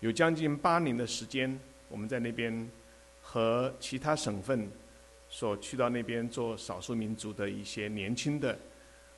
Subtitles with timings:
[0.00, 2.68] 有将近八年的时间，我们在那边
[3.22, 4.70] 和其他省份
[5.28, 8.56] 所去到那边做少数民族的一些年轻的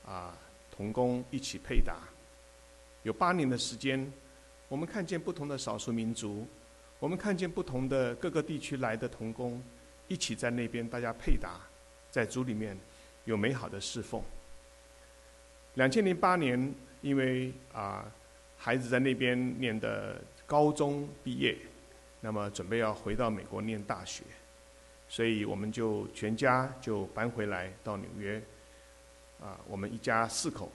[0.06, 0.38] 啊
[0.70, 1.96] 童工一起配搭。
[3.02, 4.10] 有八年的时间，
[4.68, 6.46] 我们看见不同的少数民族，
[6.98, 9.62] 我们看见不同的各个地区来的童工
[10.06, 11.60] 一起在那边大家配搭，
[12.10, 12.76] 在组里面
[13.24, 14.22] 有美好的侍奉。
[15.74, 18.10] 两千零八年，因为啊
[18.56, 21.54] 孩子在那边念的高中毕业，
[22.22, 24.24] 那么准备要回到美国念大学，
[25.06, 28.42] 所以我们就全家就搬回来到纽约，
[29.42, 30.72] 啊，我们一家四口。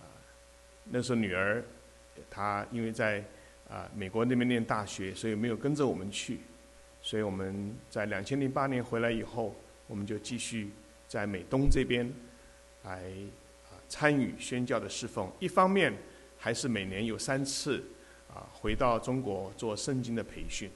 [0.00, 0.02] 啊
[0.90, 1.62] 那时候女儿，
[2.28, 3.22] 她因为在
[3.70, 6.40] 啊美国那边念大学，所以没有跟着我们去。
[7.00, 9.54] 所以我们在两千零八年回来以后，
[9.86, 10.70] 我们就继续
[11.06, 12.12] 在美东这边
[12.82, 13.04] 来
[13.66, 15.30] 啊参与宣教的侍奉。
[15.38, 15.92] 一方面
[16.36, 17.80] 还是每年有三次
[18.28, 20.70] 啊回到中国做圣经的培训。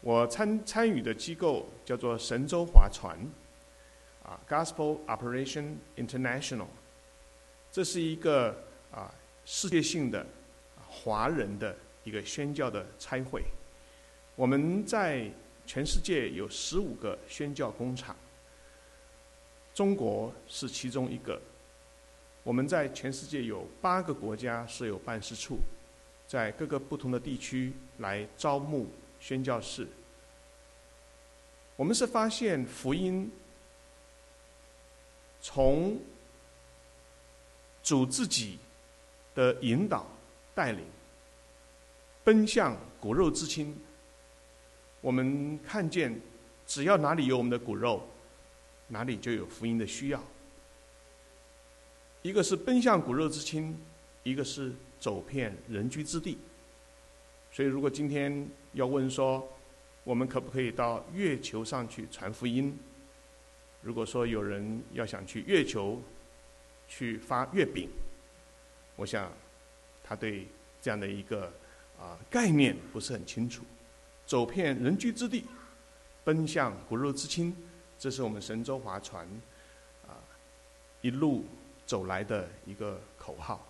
[0.00, 3.18] 我参参与的机构叫做神州划船，
[4.22, 6.66] 啊 Gospel Operation International。
[7.72, 8.54] 这是一个
[8.92, 9.12] 啊
[9.44, 10.26] 世界性的
[10.86, 13.42] 华人的一个宣教的差会，
[14.36, 15.28] 我们在
[15.66, 18.14] 全世界有十五个宣教工厂，
[19.72, 21.40] 中国是其中一个。
[22.42, 25.58] 我们在全世界有八个国家设有办事处，
[26.34, 28.88] 在各个不同的地区来招募
[29.20, 29.86] 宣教士。
[31.76, 33.30] 我们是发现福音
[35.40, 35.96] 从。
[37.84, 38.58] 主自己
[39.34, 40.06] 的引导
[40.54, 40.82] 带领，
[42.24, 43.78] 奔向骨肉之亲。
[45.02, 46.18] 我们看见，
[46.66, 48.08] 只要哪里有我们的骨肉，
[48.88, 50.24] 哪里就有福音的需要。
[52.22, 53.78] 一个是奔向骨肉之亲，
[54.22, 54.72] 一个是
[55.04, 56.38] 走遍人居之地。
[57.52, 59.46] 所以，如果今天要问说，
[60.02, 62.74] 我们可不可以到月球上去传福音？
[63.82, 66.00] 如果说有人要想去月球，
[66.88, 67.90] 去发月饼，
[68.96, 69.30] 我想
[70.02, 70.46] 他对
[70.80, 71.52] 这样的一个
[72.00, 73.62] 啊概念不是很清楚。
[74.24, 75.44] 走遍人居之地，
[76.24, 77.54] 奔向骨肉之亲，
[77.98, 79.28] 这是我们神州划船
[80.08, 80.16] 啊
[81.02, 81.44] 一路
[81.84, 83.68] 走来的一个口号。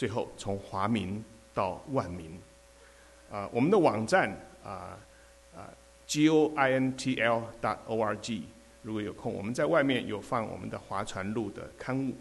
[0.00, 1.22] 最后从华民
[1.52, 2.40] 到万民
[3.30, 4.30] 啊，我们的网站
[4.64, 4.96] 啊
[5.54, 5.68] 啊
[6.06, 8.44] g o i n t l dot o r g。
[8.80, 12.14] 如果有空，我们在外面有放我们的划船路的刊物。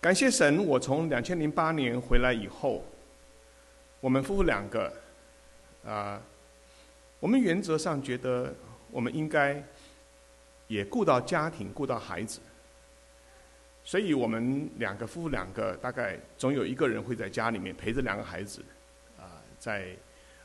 [0.00, 2.82] 感谢神，我从两千零八年回来以后，
[4.00, 4.92] 我们夫妇两个，
[5.86, 6.20] 啊，
[7.20, 8.52] 我们原则上觉得
[8.90, 9.62] 我们应该
[10.66, 12.40] 也顾到家庭，顾到孩子，
[13.88, 18.62] 所以我们两个夫妇两个大概总有一个人会在家里面陪着两个孩子，
[19.16, 19.96] 啊，在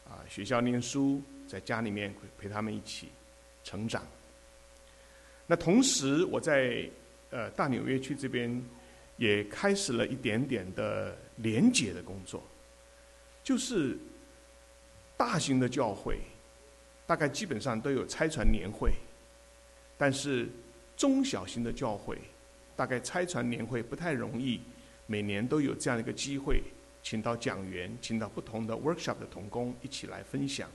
[0.05, 3.09] 啊学校念书，在家里面陪他们一起。
[3.65, 4.05] 成长。
[5.47, 6.85] 那同时，我在
[7.29, 8.61] 呃大纽约区这边
[9.15, 12.43] 也开始了一点点的连结的工作，
[13.41, 13.97] 就是
[15.15, 16.19] 大型的教会，
[17.07, 18.91] 大概基本上都有拆船年会，
[19.97, 20.49] 但是
[20.97, 22.17] 中小型的教会，
[22.75, 24.61] 大概拆船年会不太容易，
[25.05, 26.61] 每年都有这样一个机会，
[27.01, 30.69] 请到讲员，请到不同的 workshop 的同工一起来分享。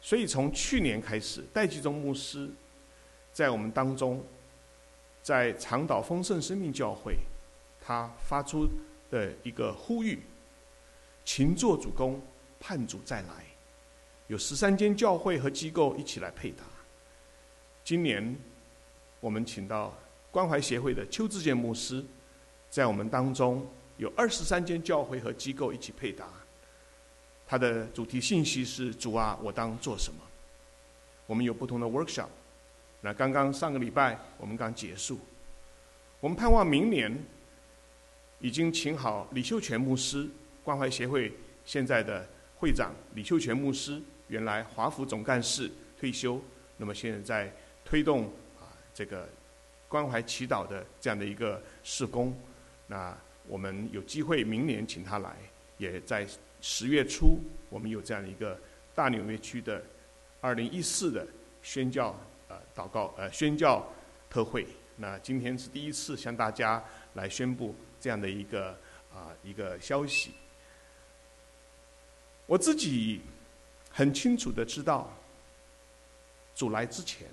[0.00, 2.50] 所以从去年开始，戴季忠牧师
[3.32, 4.24] 在我们当中，
[5.22, 7.16] 在长岛丰盛生命教会，
[7.80, 8.68] 他发出
[9.10, 10.18] 的一个呼吁：
[11.24, 12.20] 勤做主公，
[12.58, 13.44] 盼主再来。
[14.26, 16.64] 有十三间教会和机构一起来配搭。
[17.84, 18.34] 今年
[19.20, 19.96] 我们请到
[20.32, 22.02] 关怀协会的邱志健牧师，
[22.70, 23.64] 在我们当中
[23.98, 26.26] 有二十三间教会和机构一起配搭。
[27.46, 30.18] 他的主题信息是：主啊，我当做什么？
[31.26, 32.28] 我们有不同的 workshop。
[33.02, 35.18] 那刚刚上个礼拜我们刚结束，
[36.18, 37.14] 我们盼望明年
[38.38, 40.26] 已经请好李秀全牧师，
[40.64, 41.30] 关怀协会
[41.66, 42.26] 现在的
[42.56, 45.70] 会长李秀全牧师，原来华府总干事
[46.00, 46.40] 退休，
[46.78, 48.24] 那么现在在推动
[48.58, 49.28] 啊这个
[49.92, 52.34] 关怀祈祷的这样的一个事工。
[52.86, 53.14] 那
[53.46, 55.36] 我们有机会明年请他来，
[55.76, 56.26] 也在。
[56.64, 58.56] 十月初，我们有这样的一个
[58.94, 59.82] 大纽约区的
[60.40, 61.26] 二零一四的
[61.60, 62.16] 宣教
[62.46, 63.84] 呃祷告呃宣教
[64.30, 64.64] 特会。
[64.94, 66.80] 那今天是第一次向大家
[67.14, 68.78] 来宣布这样的一个
[69.12, 70.30] 啊一个消息。
[72.46, 73.22] 我自己
[73.90, 75.12] 很清楚的知道，
[76.54, 77.26] 主来之前，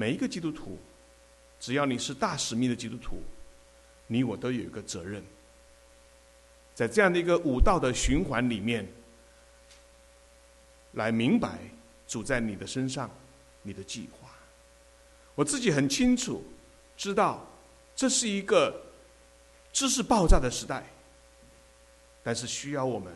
[0.00, 0.78] 每一个基督徒，
[1.60, 3.22] 只要你是大使命的基督徒，
[4.06, 5.22] 你我都有一个责任。
[6.74, 8.88] 在这样的一个五道的循环里面，
[10.92, 11.58] 来明白
[12.08, 13.10] 主在你的身上，
[13.60, 14.30] 你的计划。
[15.34, 16.42] 我自己很清楚，
[16.96, 17.46] 知道
[17.94, 18.74] 这是一个
[19.70, 20.82] 知识爆炸的时代，
[22.22, 23.12] 但是需要我们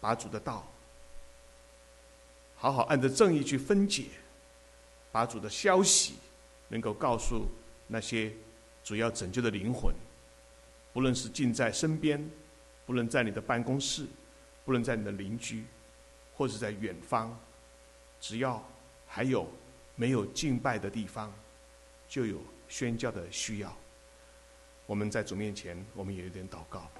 [0.00, 0.66] 把主的道
[2.56, 4.06] 好好按着正义去分解，
[5.10, 6.14] 把主的消息
[6.68, 7.46] 能够告诉
[7.86, 8.32] 那些
[8.84, 9.94] 主要拯救的灵魂。
[10.92, 12.22] 不论是近在身边，
[12.86, 14.06] 不论在你的办公室，
[14.64, 15.64] 不论在你的邻居，
[16.34, 17.38] 或者在远方，
[18.20, 18.62] 只要
[19.06, 19.48] 还有
[19.94, 21.32] 没有敬拜的地方，
[22.08, 23.76] 就有宣教的需要。
[24.86, 26.90] 我们在主面前，我们也有点祷告。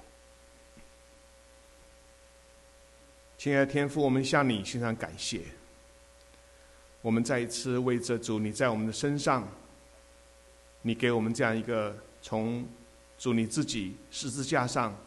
[3.37, 5.41] 亲爱的天父，我们向你献上感谢。
[7.01, 9.47] 我们再一次为这主，你在我们的身上，
[10.81, 12.65] 你给我们这样一个从。
[13.21, 14.97] 主你自己十字架上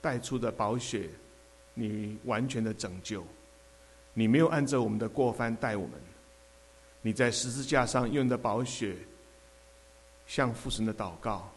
[0.00, 1.10] 带出的宝血，
[1.74, 3.26] 你完全的拯救，
[4.14, 6.00] 你没有按照我们的过犯待我们，
[7.02, 8.94] 你在十字架上用的宝血，
[10.28, 11.50] 向父神的祷告，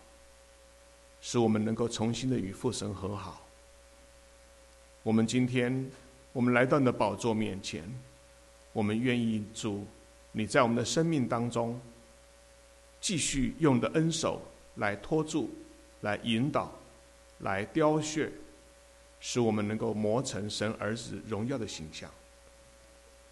[1.21, 3.45] 使我们能够重新的与父神和好。
[5.03, 5.91] 我们今天，
[6.33, 7.83] 我们来到你的宝座面前，
[8.79, 9.85] 我们愿意主
[10.31, 11.77] 你在我们的生命当中，
[13.01, 14.41] 继续用的恩手
[14.75, 15.49] 来托住。
[16.01, 16.71] 来引导，
[17.39, 18.31] 来雕削，
[19.19, 22.09] 使我们能够磨成神儿子荣耀的形象。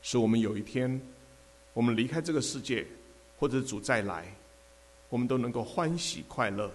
[0.01, 1.01] 使我们有一天，
[1.71, 2.85] 我们离开这个世界，
[3.39, 4.25] 或者主再来，
[5.07, 6.69] 我们都能够欢喜快乐，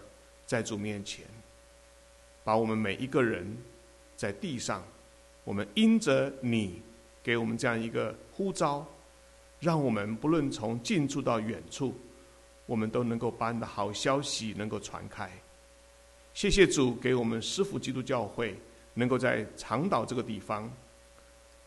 [0.47, 1.27] 在主面前，
[2.43, 3.55] 把我们每一个人
[4.17, 4.83] 在地上，
[5.45, 6.81] 我们因着你
[7.23, 8.85] 给我们这样一个呼召，
[9.61, 11.95] 让我们不论从近处到远处，
[12.67, 15.31] 我们都能够把你的好消息能够传开。
[16.35, 18.59] 谢谢主给我们师傅基督教会
[18.95, 20.69] 能够在长岛这个地方，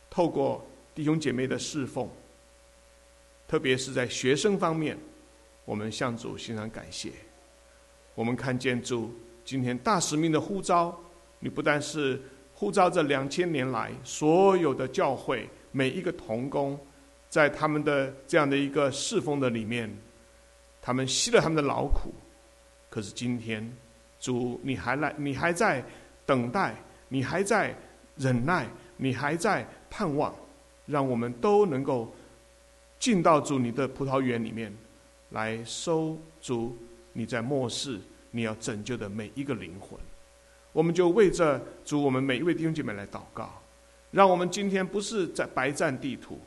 [0.09, 2.09] 透过弟兄姐妹的侍奉，
[3.47, 4.97] 特别是在学生方面，
[5.63, 7.13] 我们向主欣赏感谢。
[8.15, 9.13] 我们看见主
[9.45, 10.93] 今天大使命的呼召，
[11.39, 12.21] 你不但是
[12.53, 16.79] 呼召这两千年来所有的教会每一个童工，
[17.29, 19.93] 在他们的这样的一个侍奉的里面，
[20.81, 22.13] 他们吸了他们的劳苦，
[22.89, 23.69] 可是今天。
[24.17, 25.13] 主，你还来？
[25.17, 25.83] 你还在
[26.25, 26.73] 等待？
[27.09, 27.75] 你还在
[28.15, 28.65] 忍耐？
[28.95, 30.33] 你还在盼望？
[30.85, 32.09] 让我们都能够
[32.97, 34.73] 进到主你的葡萄园里面，
[35.31, 36.73] 来收足
[37.11, 37.99] 你在末世
[38.31, 39.99] 你要拯救的每一个灵魂。
[40.71, 43.61] 我们就为着主我们每一位弟兄姐妹来祷告，
[44.15, 46.39] 让我们今天不是在白占地图，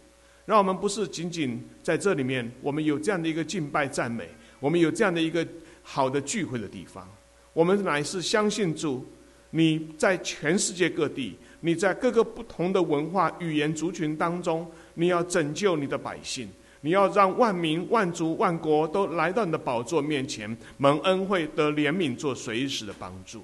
[0.47, 4.27] 让我们不是仅仅在这里面，我们有这样的一个敬拜赞美，
[4.59, 5.47] 我们有这样的一个
[5.83, 7.07] 好的聚会的地方。
[7.53, 9.05] 我们乃是相信主，
[9.51, 16.49] 你在全世界各地，你在各个不同的文化语言族群当中，你要拯救你的百姓，
[16.81, 23.43] 你要让万民万族万国都来到你的宝座面前，蒙恩惠得怜悯，做随时的帮助。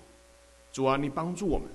[0.73, 1.69] 主啊，你帮助我们，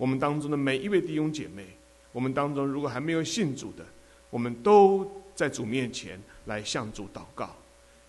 [0.00, 1.62] 我们当中的每一位弟兄姐妹，
[2.10, 3.84] 我们当中如果还没有信主的，
[4.30, 7.54] 我们都在主面前来向主祷告，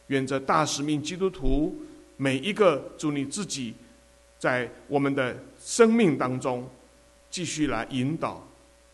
[0.08, 1.76] 愿这大使命基督徒。
[2.16, 3.74] 每一个主你自己，
[4.40, 6.66] 在我们的生命当中
[7.30, 8.42] 继续来引导，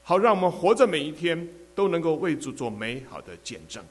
[0.01, 3.83] 好让我们活着每一天都能够为主做美好的见证。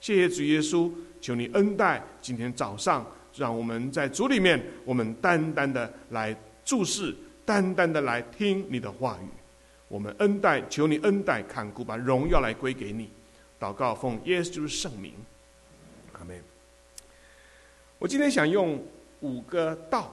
[0.00, 3.06] 谢谢主耶稣，求你恩待今天早上，
[3.36, 9.28] 让我们在主里面，我们单单的来注视，单单的来听你的话语。
[9.88, 13.10] 我们恩待，求你恩待，看顾，把荣耀来归给你。
[13.60, 15.14] 祷告奉耶稣圣名，
[16.12, 16.42] 阿门。
[17.98, 18.82] 我今天想用
[19.20, 20.12] 五个道，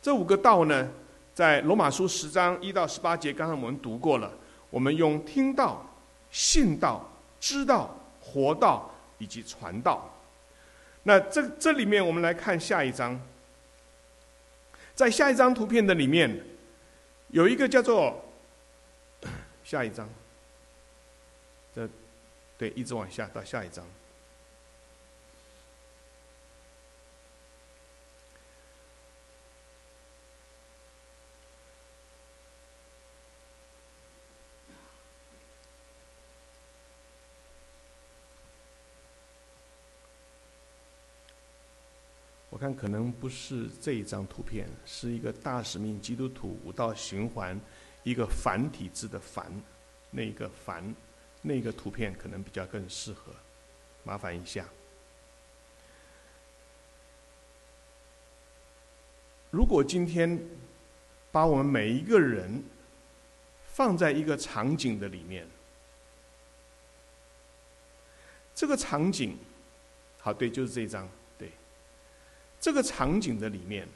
[0.00, 0.88] 这五个道呢，
[1.34, 4.32] 在罗马书十章一到十八节，刚刚我们读过了。
[4.70, 5.84] 我们用听道、
[6.30, 7.06] 信道、
[7.38, 10.10] 知道、活道以及传道。
[11.02, 13.20] 那这这里面，我们来看下一章。
[14.98, 16.44] 在下一张图片的里面，
[17.28, 18.20] 有一个叫做
[19.62, 20.10] 下一张，
[21.72, 21.88] 这
[22.58, 23.86] 对，一直往下到下一张。
[42.58, 47.56] 我看可能不是这一张图片，是一个大使命基督徒五道循环，
[48.02, 49.46] 一个繁体字的繁，
[50.10, 50.92] 那个繁，
[51.40, 53.30] 那个图片可能比较更适合，
[54.02, 54.66] 麻烦一下。
[59.52, 60.36] 如果今天
[61.30, 62.60] 把我们每一个人
[63.68, 65.46] 放在一个场景的里面。
[68.52, 69.38] 这个场景，
[70.18, 71.08] 好，对，就是这张，
[72.60, 73.86] 这个场景的里面，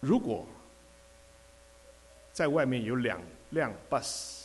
[0.00, 0.46] 如果
[2.32, 4.44] 在外面有两辆 bus，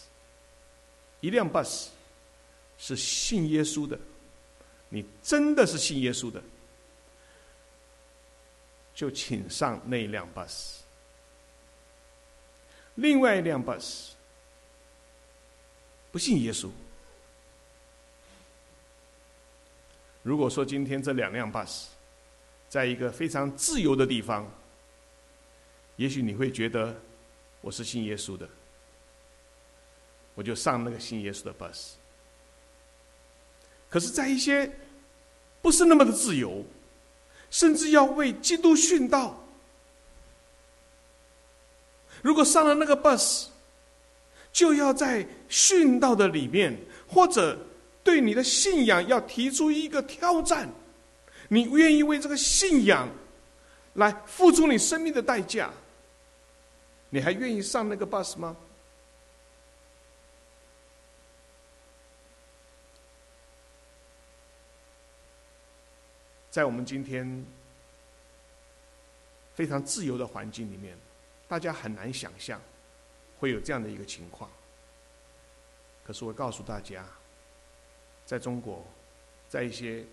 [1.20, 1.88] 一辆 bus
[2.78, 4.00] 是信耶稣的，
[4.90, 6.42] 你真的是信耶稣的，
[8.96, 10.78] 就请上那辆 bus。
[12.96, 14.12] 另外一辆 bus
[16.12, 16.70] 不信耶稣。
[20.24, 21.86] 如果说今天这两辆 bus
[22.70, 24.48] 在一个非常自由的地方，
[25.96, 26.96] 也许你会觉得
[27.60, 28.48] 我是信耶稣的，
[30.36, 31.94] 我就上那个信耶稣的 bus。
[33.90, 34.72] 可是，在一些
[35.60, 36.64] 不是那么的自由，
[37.50, 39.44] 甚至要为基督殉道，
[42.22, 43.48] 如果上了那个 bus，
[44.54, 47.58] 就要在殉道的里面或者。
[48.04, 50.68] 对你的信仰要提出一个挑战，
[51.50, 53.08] 你愿意为这个信仰
[53.94, 55.72] 来付出你生命的代价？
[57.10, 58.56] 你还愿意上那个 bus 吗？
[66.50, 67.46] 在我们今天
[69.54, 70.98] 非常自由的环境里面，
[71.48, 72.60] 大家很难想象
[73.40, 74.50] 会有这样的一个情况。
[76.04, 77.06] 可是我告诉大家。
[78.32, 78.82] 在中国，
[79.50, 80.06] 在一些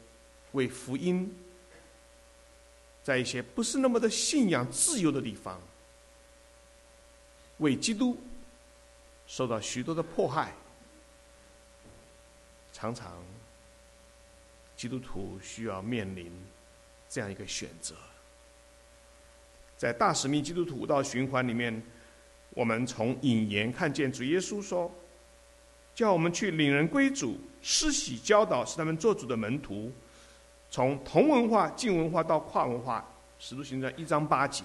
[0.50, 1.32] 为福音，
[3.04, 5.60] 在一些不是那么的信仰自由的地方，
[7.58, 8.18] 为基督
[9.28, 10.52] 受到许多的迫害，
[12.72, 13.22] 常常
[14.76, 16.28] 基督徒需要面临
[17.08, 17.94] 这样一个选择。
[19.76, 21.80] 在大使命基督徒到循环里面，
[22.50, 24.92] 我们从引言看见主耶稣说。
[25.98, 29.90] 叫我们去领人归主，施洗教导，使他们做主的门徒，
[30.70, 33.04] 从同文化、近文化到跨文化，
[33.40, 34.62] 使徒行传一章八节，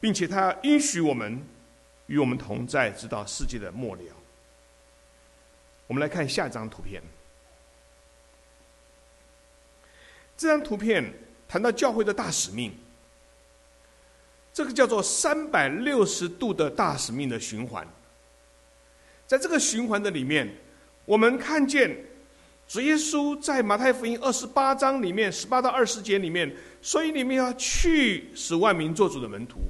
[0.00, 1.40] 并且他允许我们
[2.08, 4.02] 与我们同在，直到世界的末了。
[5.86, 7.00] 我们来看下一张图片。
[10.36, 11.14] 这张图片
[11.46, 12.74] 谈到教会的大使命，
[14.52, 17.86] 这个叫做三百六十度的大使命的循环。
[19.30, 20.52] 在这个循环的里面，
[21.04, 21.96] 我们看见
[22.66, 29.60] 主耶稣在马太福音二十八章里面十八到二十节里面，所以你们要去使万民做主的门徒，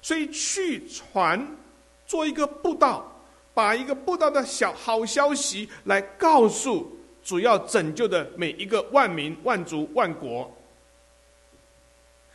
[0.00, 1.46] 所以去传
[2.06, 3.06] 做一个布道，
[3.52, 10.50] 把一个布道的小好消息来告诉主要拯救的每一个万民万族万国，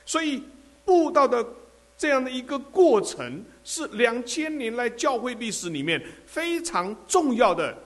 [0.06, 0.44] 所以
[0.86, 1.44] 布道的。
[2.00, 7.78] 这样的一个过程是两千年来教会历史里面非常重要的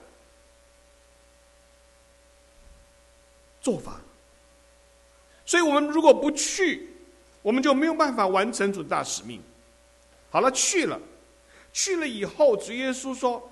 [3.60, 4.00] 做法，
[5.44, 6.88] 所以我们如果不去，
[7.42, 9.38] 我们就没有办法完成主大使命。
[10.30, 10.98] 好了，去了，
[11.70, 13.46] 去了以后，主耶稣说：“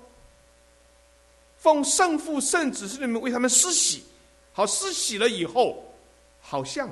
[1.59, 4.05] 奉圣父圣子是你们为他们施洗。”
[4.53, 5.85] 好，施洗了以后，
[6.41, 6.89] 好像，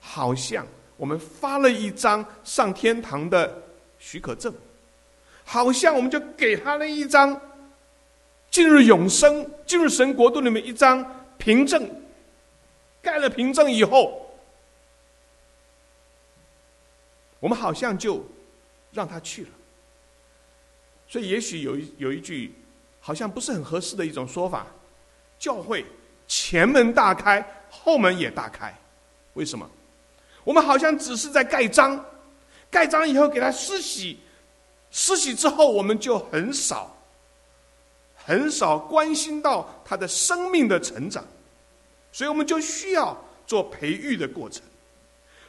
[0.00, 0.66] 好像。
[0.98, 3.62] 我们发了一张上天堂的
[3.98, 4.54] 许可证，
[5.48, 7.40] 好像我们就给他了一张
[8.50, 11.88] 进入永生、进入神国度里面一张凭证。
[13.00, 14.28] 盖了凭证以后，
[17.38, 18.26] 我们好像就
[18.90, 19.50] 让他去了。
[21.06, 22.52] 所以，也许有一有一句
[22.98, 24.66] 好像不是很合适的一种说法：
[25.38, 25.86] 教会
[26.26, 28.76] 前门大开，后门也大开。
[29.34, 29.70] 为什么？
[30.42, 32.04] 我们好像只是在盖章，
[32.68, 34.18] 盖章以后给他施洗，
[34.98, 36.96] 慈禧之后我们就很少，
[38.14, 41.22] 很少关心到他的生命的成长，
[42.10, 43.14] 所以我们就需要
[43.46, 44.62] 做培育的过程。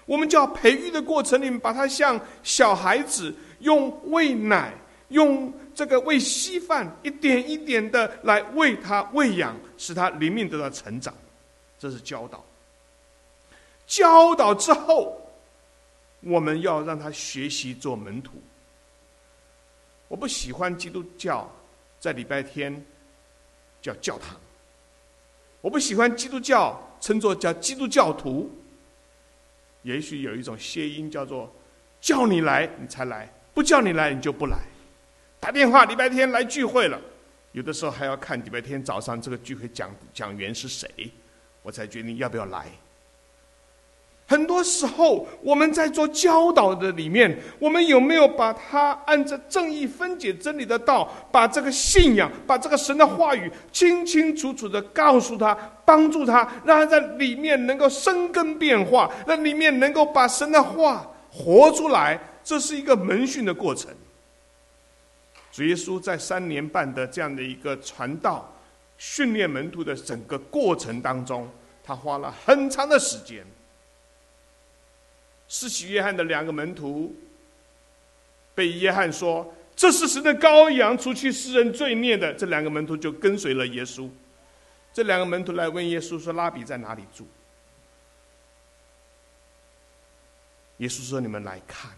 [0.05, 4.73] 我们叫培育的过程里面，把他像小孩子用喂奶，
[5.07, 11.13] 用这个喂稀饭，一点一点的来喂他喂养，使他灵命得到成长，
[11.79, 12.43] 这是教导。
[13.85, 15.17] 教导之后，
[16.19, 18.31] 我们要让他学习做门徒。
[20.07, 21.49] 我不喜欢基督教
[21.99, 22.83] 在礼拜天
[23.81, 24.35] 叫教堂，
[25.61, 28.49] 我不喜欢基督教称作叫基督教徒。
[29.83, 31.53] 也许有一种谐音叫做
[32.01, 34.57] “叫你来你才来，不叫你来你就不来”。
[35.39, 36.99] 打电话礼拜天来聚会了，
[37.51, 40.89] 有的时候还要看礼拜天早上这个聚会讲讲员是谁，
[41.61, 42.65] 我才决定要不要来。
[44.29, 62.19] 很多时候，我们在做教导的里面，我们有没有把它按照正义分解真理的道，把这个信仰，把这个神的话语清清楚楚的告诉他，帮助他，让他在里面能够生根变化，在里面能够把神的话活出来。
[62.43, 63.89] 这是一个门训的过程。
[65.53, 68.53] 主耶稣在三年半的这样的一个传道、
[68.97, 71.49] 训练门徒的整个过程当中，
[71.81, 73.45] 他花了很长的时间。
[75.47, 77.15] 施洗约翰的两个门徒
[78.53, 84.09] 被约翰说：“这是神的羔羊，除去世人罪孽的。”这两个门徒就跟随了耶稣。
[84.93, 87.27] 这两个门徒来问耶稣说：“拉比在哪里住？”
[90.77, 91.91] 耶稣说：“你们来看。”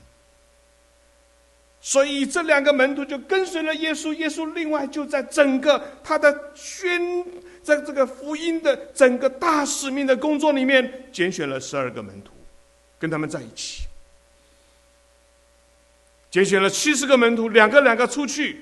[1.81, 4.13] 所以这两个门徒就跟随了耶稣。
[4.13, 7.25] 耶稣另外就在整个他的宣
[7.63, 12.33] 在这个福音的整个大使命的工作里面，拣选了十二个门徒。
[12.99, 13.87] 跟他们在一起，
[16.29, 18.61] 拣选了七十个门徒，两个两个出去。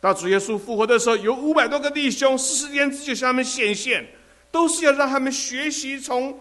[0.00, 4.04] 到主耶稣复活的时候，有五百多个弟兄，四十天之久向他们显现，
[4.50, 6.38] 都是要让他们学习从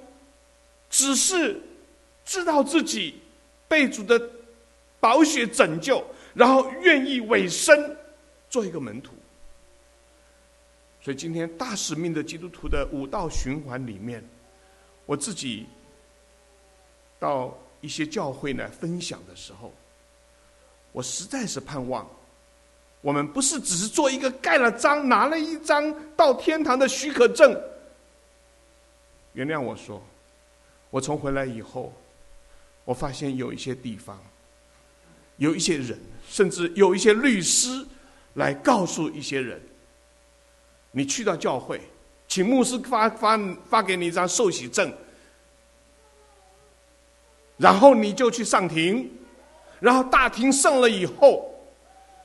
[0.89, 1.61] 只是
[2.25, 3.21] 知道自己
[3.67, 4.19] 被主的
[4.99, 6.03] 宝血拯救，
[6.33, 7.95] 然后愿意委身
[8.49, 9.13] 做一个门徒。
[11.03, 14.27] 所以今天大使命的基督徒的五道循环里面。
[15.07, 15.65] 我自己
[17.17, 19.73] 到一些教会呢分享的时候，
[20.91, 22.07] 我实在是盼望，
[23.01, 27.59] 我们不是只是做一个盖了章、拿了一张到天堂的许可证。
[29.33, 30.03] 原谅我说，
[30.89, 31.93] 我从回来以后，
[32.83, 34.21] 我发现有一些地方，
[35.37, 35.97] 有一些人，
[36.27, 37.85] 甚至有一些律师
[38.33, 39.61] 来告诉一些人，
[40.91, 41.79] 你去到教会。
[42.27, 44.91] 请牧师发发发给你一张受洗证，
[47.57, 49.09] 然后你就去上庭，
[49.79, 51.49] 然后大庭胜了以后，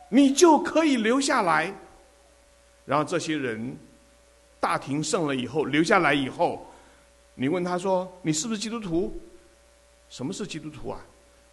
[0.08, 1.72] 你就可以留下来。
[2.84, 3.76] 然后这些人
[4.58, 6.66] 大庭胜了以后留下来以后，
[7.36, 9.18] 你问他说：“你是不是基督徒？”
[10.10, 11.00] 什么是基督徒啊？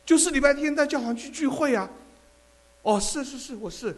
[0.06, 1.88] 就是礼拜天在教堂去聚会啊。
[2.82, 3.96] 哦，是是是，我是。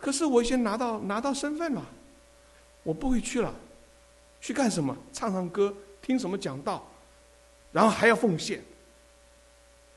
[0.00, 1.84] 可是我已经拿到拿到身份了。
[2.84, 3.52] 我不会去了，
[4.40, 4.96] 去干什么？
[5.12, 6.86] 唱唱歌，听什么讲道，
[7.72, 8.62] 然后还要奉献。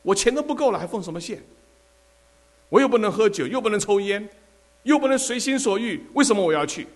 [0.01, 1.43] 我钱都不够了，还奉什么献？
[2.69, 4.27] 我又不能喝酒，又不能抽烟，
[4.83, 6.87] 又不能随心所欲，为什么我要去？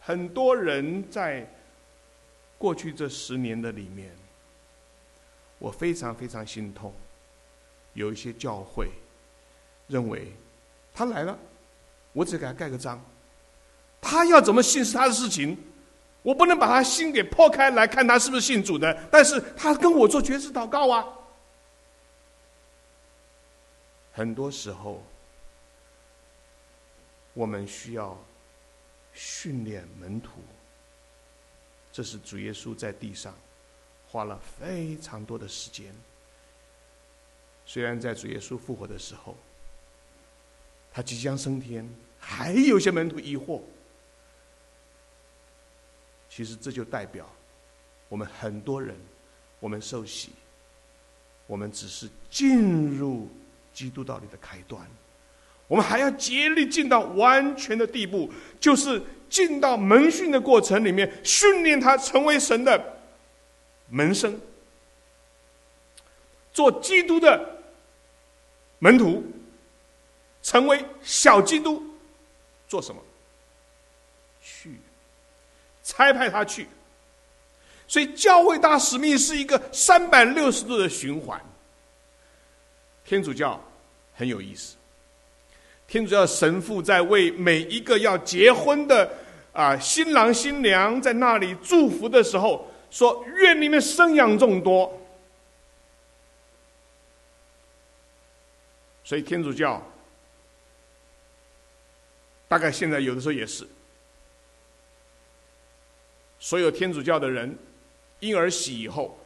[0.00, 1.50] 很多人在
[2.58, 4.14] 过去这十年的里面，
[5.58, 6.94] 我非常非常心痛。
[7.94, 8.90] 有一些教会
[9.86, 10.32] 认为，
[10.94, 11.38] 他来了，
[12.12, 13.02] 我只给他盖个章。
[14.00, 15.56] 他要怎么信是他的事情，
[16.22, 19.08] 我不能把他心给破开来看他是不是信主的。
[19.10, 21.04] 但是他跟我做绝志祷告啊。
[24.12, 25.02] 很多时候，
[27.34, 28.16] 我们需要
[29.12, 30.40] 训练门徒，
[31.92, 33.34] 这是主耶稣在地上
[34.08, 35.94] 花了非常多的时间。
[37.66, 39.36] 虽然在主耶稣复活的时候，
[40.92, 41.86] 他即将升天，
[42.18, 43.60] 还有些门徒疑惑。
[46.36, 47.26] 其实这就代表，
[48.10, 48.94] 我们很多人，
[49.58, 50.32] 我们受洗，
[51.46, 53.26] 我们只是进入
[53.72, 54.86] 基督道理的开端，
[55.66, 62.98] 我们还要竭力进到完全的地步，就是进到门训的过程里面，训练他成为神的
[63.88, 64.38] 门生，
[66.52, 67.62] 做基督的
[68.78, 69.24] 门徒，
[70.42, 71.82] 成为小基督，
[72.68, 73.00] 做什么？
[74.42, 74.78] 去。
[75.96, 76.68] 差派他去，
[77.88, 81.40] 所以教会大使命是一个三百六十度的循环。
[83.02, 83.58] 天主教
[84.14, 84.76] 很有意思，
[85.88, 89.10] 天主教神父在为每一个要结婚的
[89.54, 95.00] 啊新郎新娘在那里祝福的时候，说：“愿你们生养众多。”
[99.02, 99.82] 所以天主教
[102.48, 103.66] 大概现在有的时候也是。
[106.46, 107.58] 所有天主教的人
[108.20, 109.18] 婴儿洗以后，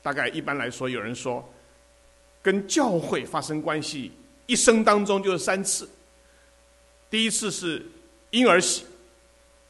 [0.00, 1.44] 大概一般来说，有人说，
[2.40, 4.12] 跟教会发生关系，
[4.46, 5.90] 一生当中就是三次。
[7.10, 7.84] 第一次是
[8.30, 8.86] 婴儿洗，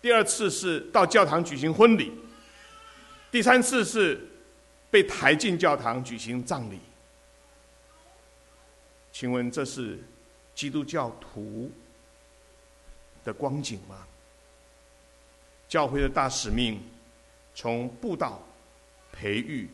[0.02, 2.12] 第二次是到教堂举行婚礼，
[3.30, 4.20] 第三次是
[4.90, 6.78] 被抬进教堂举行葬礼。
[9.10, 9.98] 请问这是
[10.54, 11.72] 基督教徒
[13.24, 14.06] 的光景吗？
[15.74, 16.80] 教会的大使命，
[17.52, 18.40] 从布道
[19.12, 19.68] 培育、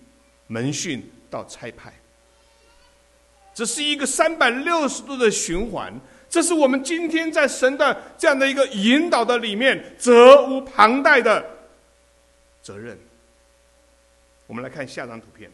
[0.46, 1.92] 门训到差派。
[3.52, 5.92] 这是一个三百六十度的循环，
[6.30, 11.44] 这是我们今天在神的这样的一个引导的里面责无旁贷的
[12.62, 12.98] 责任。
[14.46, 15.50] 我们来看下张图片，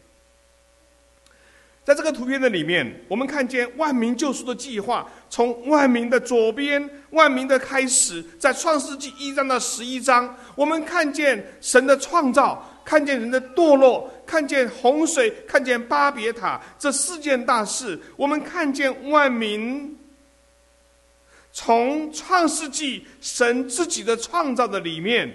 [1.87, 12.73] 在这个图片的里面，我们看见万民救赎的计划，从万民的左边，万民的开始，在创世纪一章到十一章，我们看见神的创造。
[12.85, 19.99] 看见人的堕落，看见洪水，看见巴别塔这四件大事，我们看见万民
[21.53, 25.35] 从创世纪神自己的创造的里面，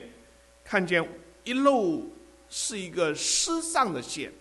[0.64, 1.06] 看见
[1.44, 2.14] 一路
[2.50, 4.32] 是一个失丧的线。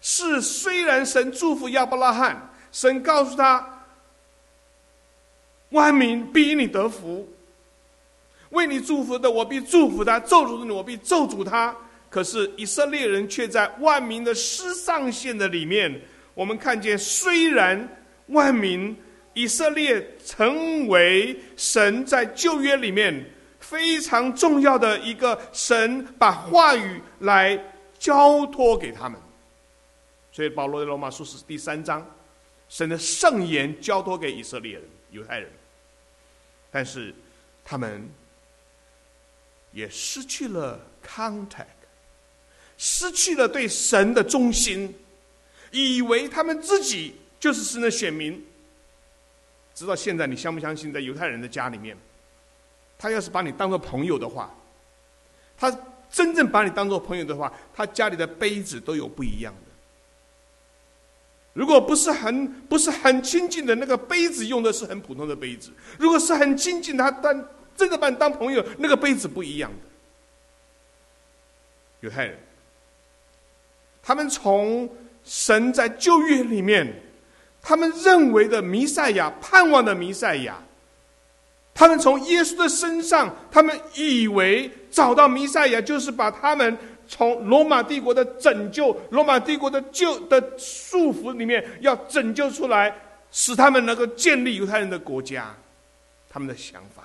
[0.00, 3.84] 是虽然神祝福亚伯拉罕，神告诉他，
[5.70, 7.28] 万民必因你得福。
[8.50, 11.76] 为你祝福的，我必祝福他；咒诅的，我必咒诅他。
[12.08, 16.00] 可是以色列人却在万民的失上线的里面，
[16.32, 17.86] 我们看见，虽然
[18.28, 18.96] 万民
[19.34, 23.22] 以色列成为神在旧约里面
[23.60, 27.62] 非常重要的一个神，把话语来
[27.98, 29.20] 交托给他们。
[30.38, 32.08] 所以保罗的罗马书是第三章，
[32.68, 35.50] 神的圣言交托给以色列人、犹太人，
[36.70, 37.12] 但是
[37.64, 38.08] 他们。
[39.72, 41.66] 也失去了 contact，
[42.78, 44.94] 失去了对神的忠心，
[45.70, 48.42] 以为他们自己就是神的选民。
[49.74, 51.94] 直到现在，你相不相信，在犹太人的家里面，
[52.96, 54.52] 他要是把你当做朋友的话，
[55.56, 55.70] 他
[56.10, 59.67] 真正把你当做朋友的话，他家里的杯子都有不一样的。
[61.58, 67.44] 如果不是很不是很亲近的那个杯子，用的是很普通的杯子；如果是很亲近，他当。
[67.76, 69.76] 真的把你当朋友，那个杯子不一样的。
[72.00, 72.36] 犹太人，
[74.02, 74.90] 他们从
[75.22, 76.92] 神在旧约里面，
[77.62, 80.60] 他们认为的弥赛亚、盼望的弥赛亚，
[81.72, 86.76] 他们从耶稣的身上，他们以为找到弥赛亚就是把他们
[87.08, 92.94] 从罗马帝国的拯救、罗马帝国的救的束缚里面要拯救出来，
[93.32, 95.56] 使他们能够建立犹太人的国家，
[96.28, 97.04] 他们的想法。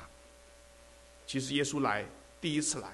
[1.26, 2.06] 其实耶稣来
[2.42, 2.88] 第一次来，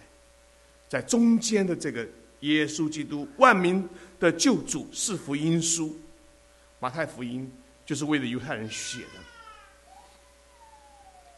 [0.87, 2.07] 在中间的这个
[2.41, 5.97] 耶稣基督万民的救主是福音书，
[6.79, 7.51] 马太福音
[7.85, 9.19] 就是为了犹太人写的。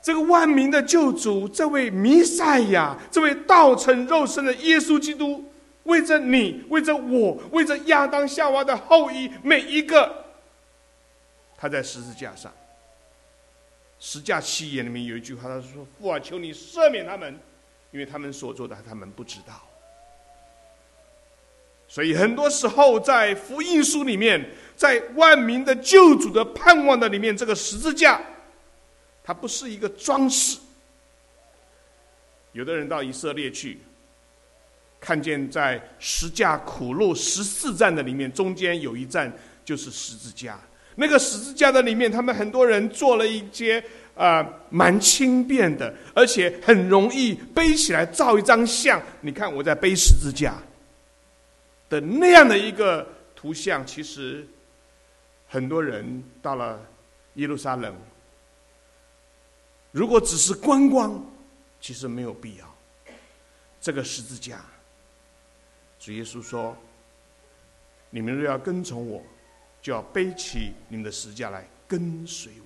[0.03, 5.45] 这个万民的救主，这位弥赛亚，这位道成肉身的耶稣基督，
[5.83, 10.25] 为着你，为着我，为着亚当夏娃的后裔每一个，
[11.57, 12.51] 他在十字架上。
[13.99, 17.39] 十架七言里面有一句话，他说：“父啊，求你赦免他们，
[17.91, 19.61] 因为他们所做的，他们不知道。”
[21.87, 24.43] 所以很多时候，在福音书里面，
[24.75, 28.19] 在万民的救主的盼望的里面，这个十字架，
[29.23, 30.57] 它不是一个装饰。
[32.53, 33.79] 有的人到以色列去，
[35.01, 39.29] 看见在十架苦路十四站的里面，中间有一站
[39.65, 40.57] 就是十字架。
[40.95, 43.83] 那个十字架的里面，他们很多人做了一些
[44.13, 49.01] 啊蛮轻便的，而且很容易背起来照一张相。
[49.21, 50.55] 你看我在背十字架
[51.89, 54.45] 的那样的一个图像，其实
[55.47, 56.79] 很多人到了
[57.35, 57.95] 耶路撒冷，
[59.91, 61.25] 如果只是观光，
[61.79, 62.75] 其实没有必要。
[63.79, 64.63] 这个十字架，
[66.01, 66.75] 主耶稣说
[68.11, 69.23] ：“你们若要跟从我。”
[69.81, 72.65] 就要背起你们的十字架来跟随我。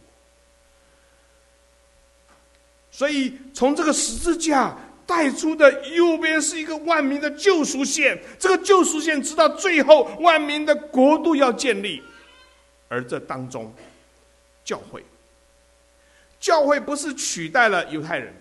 [2.92, 12.04] 所以，从这个十字架带出的右边是一个万民的救赎线，这个救赎线直到最后，万民的国度要建立。
[12.90, 13.74] 而这当中，
[14.66, 15.02] 教会，
[16.38, 18.34] 教会不是取代了犹太人，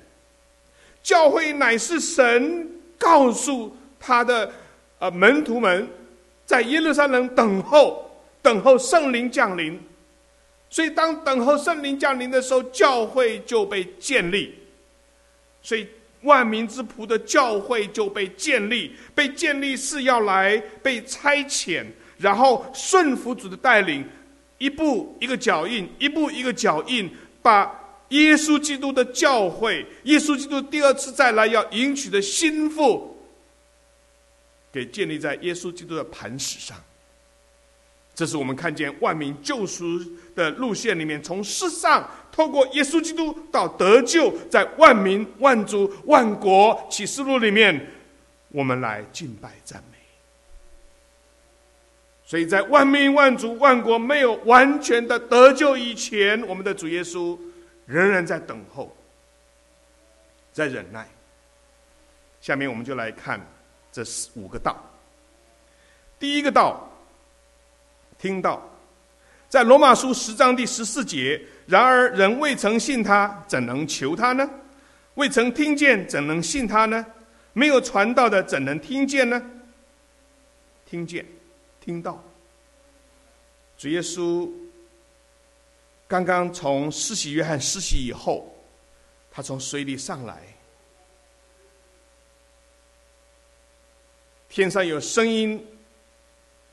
[1.01, 4.53] 教会乃是神告诉他的
[4.99, 5.89] 呃门徒们，
[6.47, 8.03] 在耶路撒冷等候。
[8.45, 9.81] 等候圣灵降临，
[10.69, 14.55] 所以当等候圣灵降临的时候，教会就被建立。
[15.63, 15.87] 所以
[16.21, 21.87] 万民之仆的教会就被建立，被建立是要来被差遣，
[22.19, 24.05] 然后顺服主的带领，
[24.59, 33.14] 一步一个脚印，一步一个脚印，把耶稣基督的教会，耶稣基督第二次再来要迎娶的心腹，
[34.75, 36.77] 给建立在耶稣基督的磐石上。
[38.13, 40.01] 这是我们看见万民救赎
[40.35, 47.89] 的路线里面，从世上透过耶稣基督到得救，在万民、万族、万国启示录里面，
[48.49, 49.99] 我们来敬拜赞美。
[52.25, 57.39] 所以在万民万族万国没有完全的得救以前，我们的主耶稣
[57.87, 58.97] 仍然在等候，
[60.53, 61.09] 在忍耐。
[62.41, 63.41] 下面我们就来看
[63.95, 64.03] 这
[64.35, 64.77] 五个道。
[66.19, 66.91] 第一个道，
[68.19, 68.61] 听到，
[69.49, 71.41] 在罗马书十章第十四节。
[71.67, 74.51] 然而人未曾信他，怎能求他呢？
[75.15, 77.07] 未曾听见，怎能信他呢？
[77.53, 79.41] 没有传道的，怎能听见呢？
[80.85, 81.25] 听见，
[81.81, 82.21] 听到。
[83.79, 84.51] 主耶稣
[86.09, 88.53] 刚刚从施洗约翰施洗以后，
[89.31, 90.43] 他从水里上来，
[94.55, 95.61] 天上有声音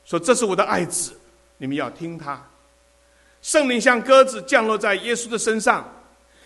[0.04, 1.18] 说：“这是我的爱子，
[1.56, 2.40] 你们要听他。”
[3.42, 5.92] 圣灵像鸽子降落在耶稣的身上，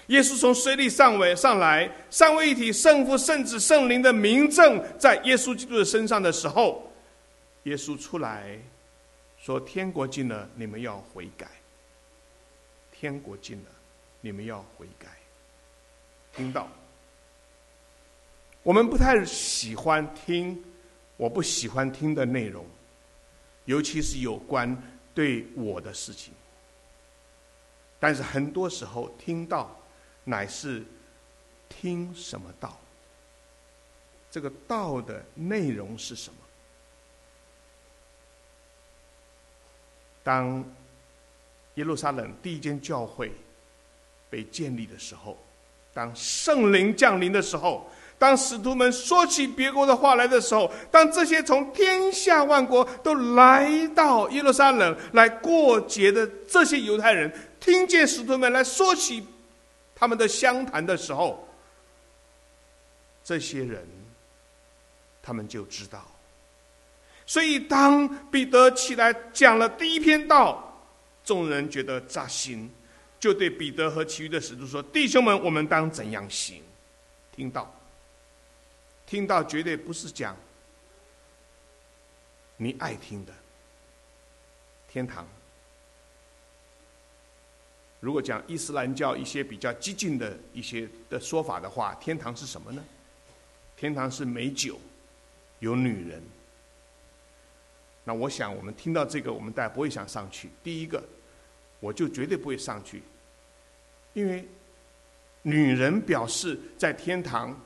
[0.07, 6.91] 耶稣从水里上尾上来，三位一体圣父、圣子、圣灵的名证在耶稣基督的身上的时候，
[7.65, 8.59] 耶稣出来
[9.39, 11.47] 说：“天国近了，你们要悔改。
[12.99, 13.71] 天国近了，
[14.23, 15.09] 你们要悔改。”
[16.35, 16.67] 听到？
[18.63, 20.65] 我们不太喜欢听，
[21.17, 22.65] 我不喜欢听的内容，
[23.65, 24.77] 尤其是有关
[25.15, 26.33] 对我的事情。
[27.99, 29.75] 但是很多时候听到，
[30.25, 30.85] 乃是
[31.69, 32.79] 听什么道？
[34.31, 36.37] 这个道的内容是什么？
[40.23, 40.63] 当
[41.77, 43.33] 耶路撒冷第一间教会
[44.29, 45.39] 被建立的时候，
[45.95, 57.31] 当圣灵降临的时候，当使徒们说起别国的话来的时候，当这些从天下万国都来到耶路撒冷来过节的这些犹太人。
[57.61, 59.27] 听见使徒们来说起
[59.95, 61.47] 他们的相谈的时候，
[63.25, 63.87] 这些人
[65.23, 66.07] 他们就知道。
[67.27, 70.81] 所以，当彼得起来讲了第一篇道，
[71.25, 72.71] 众人觉得扎心，
[73.19, 76.63] 就对彼得和其余的使徒说：“弟兄们，我们当怎样行？”
[77.35, 77.69] 听到，
[79.07, 80.37] 听到绝对不是讲
[82.57, 83.33] 你爱听的
[84.89, 85.27] 天堂。
[88.01, 92.85] 如果讲伊斯兰教一些比较激进的一些的说法的话，天堂是什么呢？
[93.77, 94.79] 天堂是美酒，
[95.61, 96.23] 有女人。
[98.05, 100.51] 那我想，我们听到这个，我们大家不会想上去。
[100.63, 101.03] 第一个，
[101.81, 103.03] 我就绝对不会上去，
[104.13, 104.47] 因为
[105.43, 107.59] 女人表示在天堂，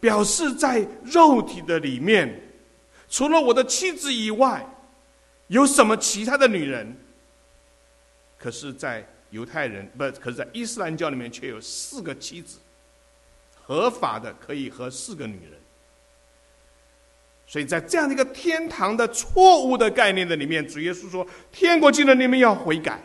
[0.00, 2.40] 表示在肉体的里面，
[3.08, 4.64] 除了我的妻子以外，
[5.48, 6.96] 有什么其他的女人？
[8.38, 12.58] 可是，在犹太人不，可是在伊斯兰教里面却有四个妻子，
[13.62, 15.58] 合法的可以和四个女人。
[17.46, 23.00] 所以在这样的一个天堂的错误的概念的里面，主耶稣说：“天国进了，你们要悔改。”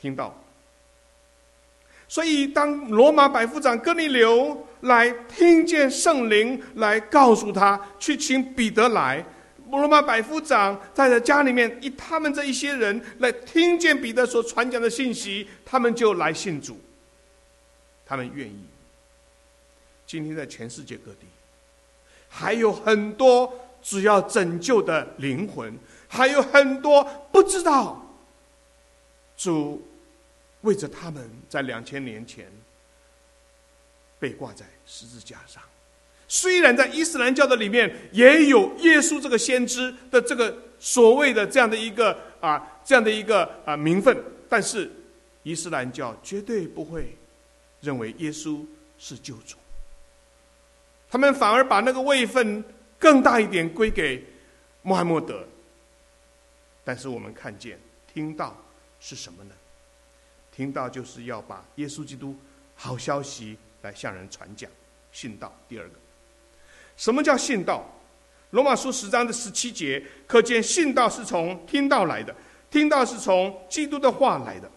[0.00, 0.32] 听到？
[2.10, 9.24] 所以当罗马百夫长哥尼流来听见圣灵来告诉他去请彼得来。
[9.70, 16.80] 罗马百夫长在他家里面，以他们这一些人来听见彼得所传讲的信息，他们就来信主。
[18.04, 18.64] 他们愿意。
[20.04, 21.28] 今天在全世界各地，
[22.28, 28.04] 还有很多只要拯救的灵魂，还有很多不知道
[29.36, 29.80] 主
[30.62, 32.46] 为着他们在两千年前
[34.18, 35.62] 被挂在十字架上。
[36.28, 44.16] 虽然在伊斯兰教的里面也有耶稣这个先知的这个所谓的这样的一个啊这样的一个啊名分，
[44.48, 44.88] 但是
[45.42, 47.16] 伊斯兰教绝对不会
[47.80, 48.64] 认为耶稣
[48.98, 49.56] 是救主，
[51.10, 52.62] 他们反而把那个位分
[52.98, 54.24] 更大一点归给
[54.82, 55.44] 穆罕默德。
[56.84, 57.78] 但是我们看见
[58.12, 58.56] 听到
[59.00, 59.54] 是什么呢？
[60.60, 62.36] 听到就是要把耶稣基督
[62.76, 64.70] 好消息来向人传讲，
[65.10, 65.50] 信道。
[65.66, 65.94] 第二个。
[66.98, 67.82] 什么叫信道？
[68.50, 72.36] 罗马书十章的十七节，可见信道是从听到来的，
[72.70, 74.70] 听到是从基督的话来的。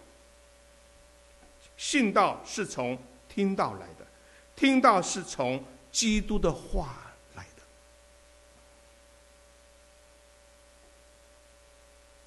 [1.76, 2.96] 信道是从
[3.28, 4.06] 听到来的，
[4.56, 7.62] 听到是从基督的话来的。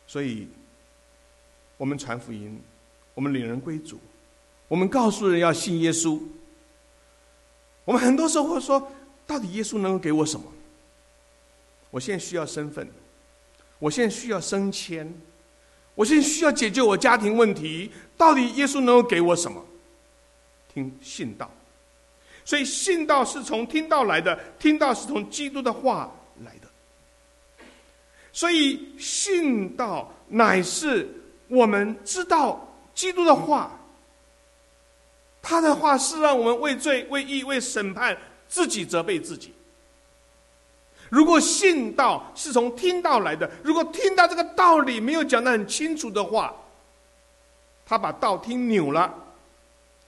[0.06, 0.48] 所以，
[1.76, 2.62] 我们传福音，
[3.18, 4.00] 我们领人归主，
[4.68, 6.22] 我们告诉人要信耶稣。
[7.84, 8.92] 我们很多时候会说。
[9.26, 10.46] 到底耶稣能够给我什么？
[11.92, 12.88] 我现在需要身份，
[13.78, 15.14] 我现在需要升迁，
[15.96, 17.92] 我现在需要解决我家庭问题。
[18.16, 19.66] 到底耶稣能够给我什么？
[20.74, 21.52] 听信道，
[22.46, 26.10] 所以信道是从听到来的，听到是从基督的话
[26.46, 26.68] 来的。
[28.32, 31.10] 所以信道乃是
[31.50, 32.67] 我们知道
[32.98, 33.80] 基督的话，
[35.40, 39.54] 他的话是让我们为罪、为义、为审判自己责备自己。
[41.10, 46.56] 如果信道是从听到来的，如果听到这个道理没有讲得很清楚的话，
[47.86, 49.14] 他把道听扭了。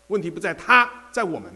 [0.08, 1.54] 问题不在他，在我们。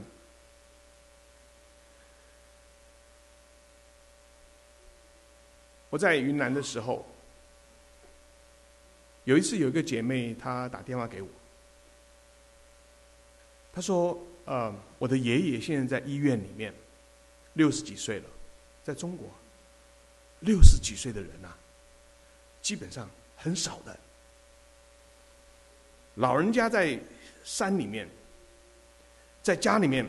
[5.89, 7.03] 我在云南的时候，
[9.25, 11.27] 有一次有一个姐妹她打电话给我，
[13.71, 16.73] 她说：“呃，我的爷爷现在在医院里面，
[17.53, 18.25] 六十几岁了，
[18.83, 19.29] 在中国，
[20.41, 21.49] 六十几岁的人呐，
[22.61, 23.97] 基本上很少的。
[26.15, 26.99] 老人家在
[27.43, 28.07] 山里面，
[29.41, 30.05] 在家里面，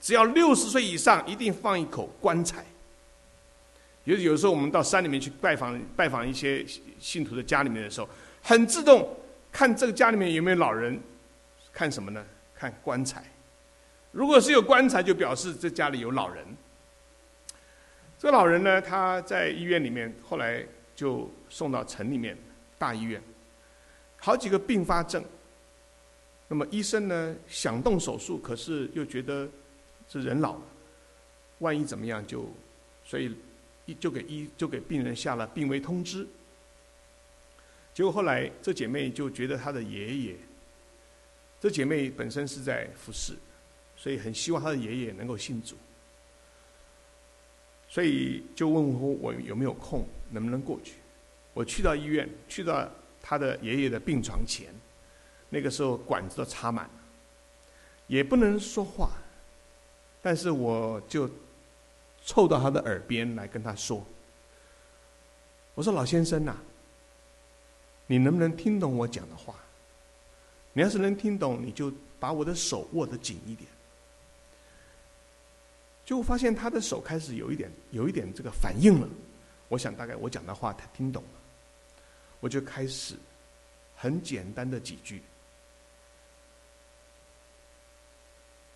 [0.00, 2.64] 只要六十岁以上，一定放一口棺材。”
[4.04, 6.64] 有有时候我们到山里面去拜访拜访一些
[7.00, 8.08] 信徒的家里面的时候，
[8.48, 9.12] 很自动
[9.50, 10.96] 看这个家里面有没有老人，
[11.72, 12.24] 看什么呢？
[12.54, 13.24] 看棺材。
[14.12, 16.46] 如果是有棺材，就表示这家里有老人。
[18.16, 22.38] 这个老人呢，他在医院里面，后来就送到城里面
[22.78, 23.20] 大医院，
[24.16, 25.24] 好几个并发症。
[26.46, 29.48] 那么医生呢想动手术，可是又觉得
[30.08, 30.62] 这人老了，
[31.58, 32.48] 万一怎么样就，
[33.04, 33.36] 所以。
[34.00, 36.26] 就给医就给病人下了病危通知，
[37.96, 40.36] 结果后来这姐妹就觉得她的爷爷，
[41.58, 43.32] 这姐妹本身是在服侍，
[43.96, 45.76] 所以很希望她的爷爷能够信主，
[47.88, 50.96] 所以就问我我有没有空，能不能过去？
[51.54, 52.86] 我去到医院，去到
[53.22, 54.68] 她的爷爷的病床前，
[55.48, 56.90] 那个时候管子都插满了，
[58.08, 59.12] 也不能说话，
[60.20, 61.26] 但是我就。
[62.28, 64.04] 凑到他的耳边来跟他说
[65.76, 66.56] ：“我说老先生呐，
[68.06, 69.54] 你能不能听懂我讲的话？
[70.72, 73.68] 你要是能听懂，你就把我的手握得紧一点。”
[76.04, 79.08] 就发现他的手开始有一点、有一点这个反应了。
[79.68, 81.40] 我想大概我讲的话他听懂了，
[82.38, 83.16] 我就开始
[83.96, 85.22] 很简单的几句，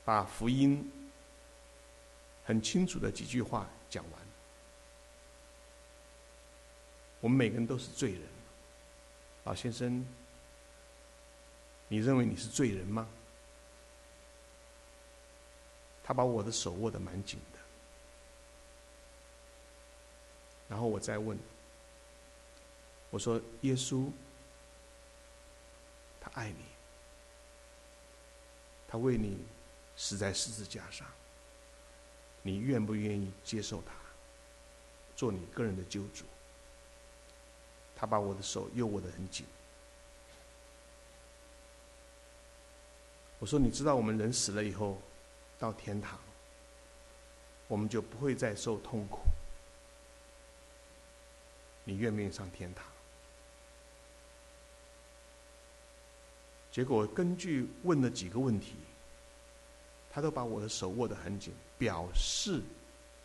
[0.04, 0.90] 把福音。
[2.42, 4.20] 很清楚的几句话讲完。
[7.20, 8.22] 我们每个人都是罪人，
[9.44, 10.06] 老先生，
[11.88, 13.08] 你认为你是罪人吗？
[16.02, 17.58] 他把我的手握得蛮紧的，
[20.68, 21.38] 然后我再问，
[23.10, 24.10] 我说：“耶稣，
[26.20, 26.64] 他爱你，
[28.88, 29.38] 他为你
[29.96, 31.06] 死在十字架上。”
[32.42, 33.92] 你愿不愿意接受他，
[35.14, 36.24] 做你个人的救主？
[38.00, 39.44] 他把我的手又握得很紧。
[43.38, 44.96] 我说：“你知道，我们人死了以后，
[45.58, 46.18] 到天堂，
[47.68, 49.20] 我们就不会再受痛苦。
[51.84, 52.86] 你愿不愿意上天堂？”
[56.72, 58.76] 结果根据问了几个问题。
[60.12, 62.60] 他都把我的手握得很紧，表示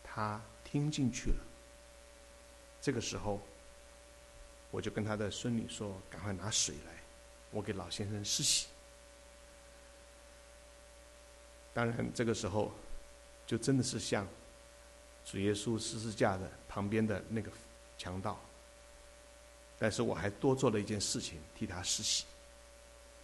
[0.03, 1.37] 他听进去了。
[2.79, 3.41] 这个时候，
[4.75, 6.91] 我就跟他的孙女说：“赶快拿水来，
[7.49, 8.67] 我给老先生施洗。”
[11.73, 12.73] 当然，这个时候
[13.47, 14.27] 就真的是像
[15.23, 17.49] 主耶稣十字架的旁边的那个
[17.97, 18.37] 强盗，
[19.79, 22.25] 但是我还多做了一件事情，替他施洗。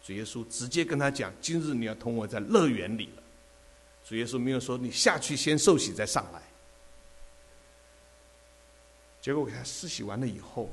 [0.01, 3.23] 主耶稣直接跟他讲：“今日你要同我在乐园里了。”
[4.07, 6.41] 主耶稣没有说你下去先受洗再上来。
[9.19, 10.69] 结果给他施洗完了以后，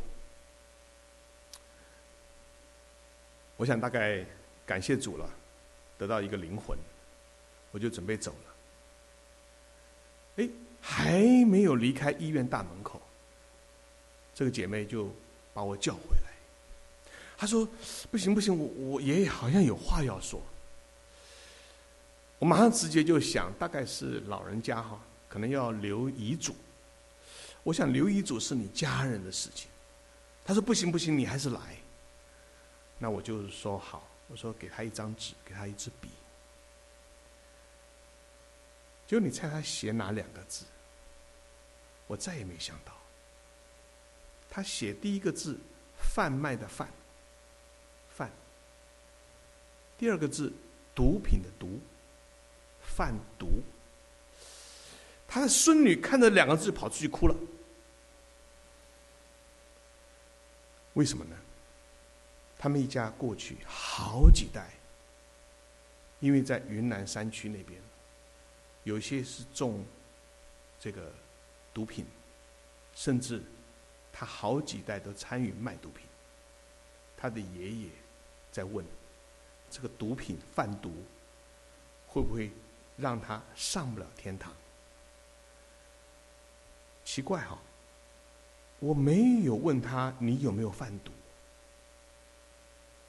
[3.59, 4.25] 我想大概
[4.65, 5.29] 感谢主了，
[5.99, 6.79] 得到一个灵魂，
[7.73, 8.55] 我就准备走了。
[10.37, 10.49] 哎，
[10.81, 13.03] 还没有离开医院大门口，
[14.33, 15.13] 这个姐妹就
[15.53, 16.31] 把我叫回来，
[17.37, 17.69] 她说
[18.13, 20.41] ：“不行不行，我我爷爷好像有话要说。”
[22.39, 26.55] 我马上直接就想，大概是老人家哈，可能要留遗嘱。
[27.65, 29.69] 我想留遗嘱是你家人的事情。
[30.45, 31.61] 他说不行不行，你还是来。
[32.99, 36.09] 那我就说好，我说给他一张纸，给他一支笔。
[39.07, 40.65] 就你猜他写哪两个字？
[42.07, 42.93] 我再也没想到。
[44.51, 45.59] 他写第一个字
[45.99, 46.89] “贩卖”的“贩”，
[48.11, 48.31] 贩。
[49.97, 50.53] 第二个字
[50.95, 51.79] “毒品”的“毒”。
[52.81, 53.63] 贩毒，
[55.29, 57.37] 他的孙女看着两个字跑出去哭了。
[60.95, 61.37] 为什么呢？
[62.59, 64.71] 他们一家过去好几代，
[66.19, 67.81] 因为在云南山区那边，
[68.83, 69.85] 有些是种
[70.81, 71.13] 这个
[71.73, 72.05] 毒品，
[72.93, 73.41] 甚至
[74.13, 76.05] 他好几代都参与卖毒品。
[77.17, 77.89] 他的爷爷
[78.51, 78.85] 在问：
[79.71, 80.93] 这个毒品贩毒
[82.09, 82.51] 会不会
[82.97, 84.53] 让他上不了天堂？
[87.05, 87.57] 奇怪哈，
[88.81, 91.13] 我没有问他你有没有贩毒。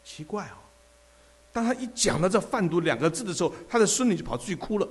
[0.10, 0.58] 奇怪哦，
[1.54, 4.88] 当他一讲到这“贩毒”两个字的时候，他的孙女就跑出去哭了。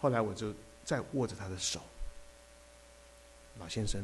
[0.00, 1.80] 后来我就再握着他的手，
[3.58, 4.00] 老先生，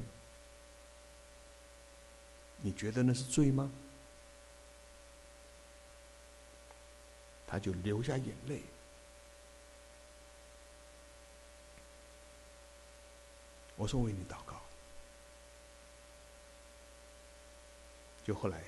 [2.60, 3.70] 你觉得那是罪吗？
[7.46, 8.60] 他就流下眼泪。
[13.76, 14.53] 我说：“为你祷告。”
[18.24, 18.58] 就后来，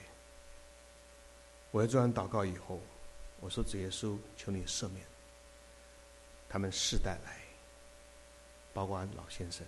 [1.70, 2.78] 我要做完祷告以后，
[3.40, 5.02] 我说：“主耶稣，求你赦免
[6.46, 7.40] 他们世代来，
[8.74, 9.66] 包括老先生，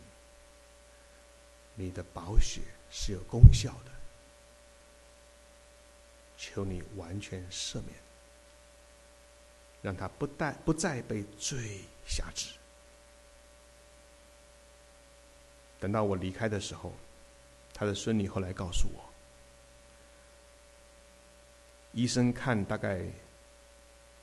[1.75, 2.61] 你的宝血
[2.91, 3.91] 是有功效的，
[6.37, 7.97] 求你完全赦免，
[9.81, 12.53] 让他不带不再被罪辖制。”
[15.81, 16.93] 等到我离开的时候，
[17.73, 19.08] 他的孙女后来告诉我。
[21.99, 23.03] 医生看大概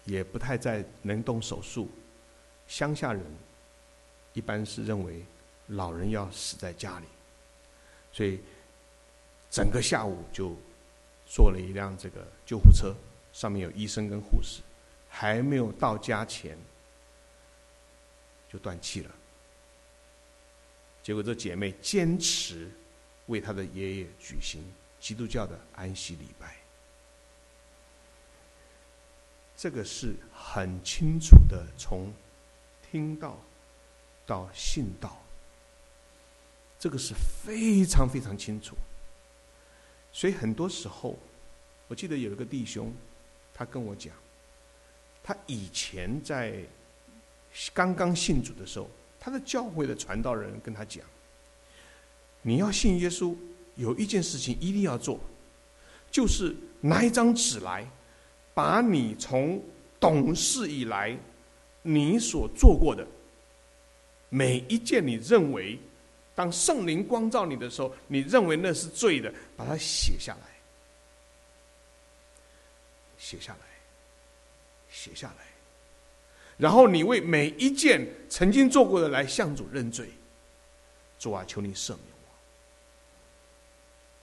[0.05, 1.89] 也不太再能动手术，
[2.69, 3.21] 乡下人
[4.32, 5.26] 一般是认为
[5.67, 7.05] 老人要死在家里，
[8.13, 8.39] 所以
[9.51, 10.55] 整个下午就
[11.28, 12.95] 坐了一辆这个救护车，
[13.34, 14.61] 上面有医生跟护士，
[15.09, 16.57] 还没有到家前
[18.49, 19.11] 就断气了。
[21.03, 22.71] 结果这姐妹坚持
[23.26, 24.63] 为她的爷爷举行
[24.97, 26.55] 基督教的安息礼拜。
[29.58, 32.12] 这个是很清楚的，从
[32.91, 33.39] 听到
[34.26, 35.18] 到信道，
[36.78, 38.76] 这个是非常非常清楚。
[40.12, 41.18] 所以很多时候，
[41.88, 42.93] 我记得有一个弟兄，
[43.53, 44.14] 他跟我讲，
[45.24, 46.62] 他以前在
[47.74, 48.89] 刚刚信主的时候，
[49.20, 51.03] 他的教会的传道人跟他讲，
[52.41, 53.36] 你要信耶稣，
[53.76, 55.20] 有一件事情一定要做，
[56.12, 57.89] 就是拿一张纸来。
[58.56, 59.62] 把你从
[59.99, 61.16] 懂事以来，
[61.82, 63.06] 你所做过的
[64.30, 65.78] 每一件，你认为
[66.34, 70.47] 当圣灵光照你的时候，你认为那是罪的，把它写下来，
[73.18, 73.60] 写下来，
[74.89, 75.45] 写下来，
[76.58, 80.10] 然后你为每一件曾经做过的来向主认罪，
[81.20, 82.30] 主啊，求你赦免我。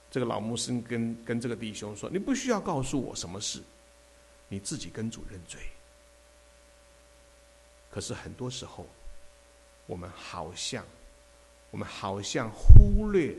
[0.09, 3.61] 这个老牧师跟跟这个弟兄说：“你不需要告诉我什么事。”
[4.53, 5.59] 你自己跟主认罪，
[7.89, 8.85] 可是很多时候，
[9.87, 10.85] 我们好像，
[11.71, 13.35] 我们好像忽略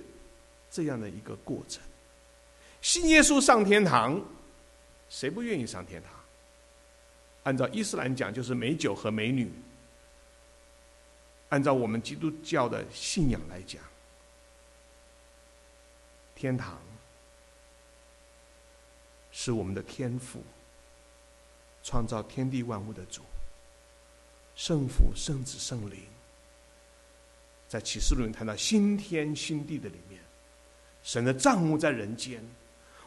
[0.72, 1.80] 这样的一个过程。
[2.82, 4.20] 信耶稣上天堂，
[5.08, 6.10] 谁不愿意上天堂？
[7.44, 9.46] 按照伊斯兰讲，就是美酒和美女；
[11.50, 13.80] 按照我们基督教的信仰来讲，
[16.34, 16.82] 天堂
[19.30, 20.42] 是我们的天赋。
[21.84, 23.20] 创造天地万物的主，
[24.56, 25.98] 圣父、圣子、圣灵，
[27.68, 30.18] 在启示录谈到新天新地的里面，
[31.02, 32.42] 神的账目在人间，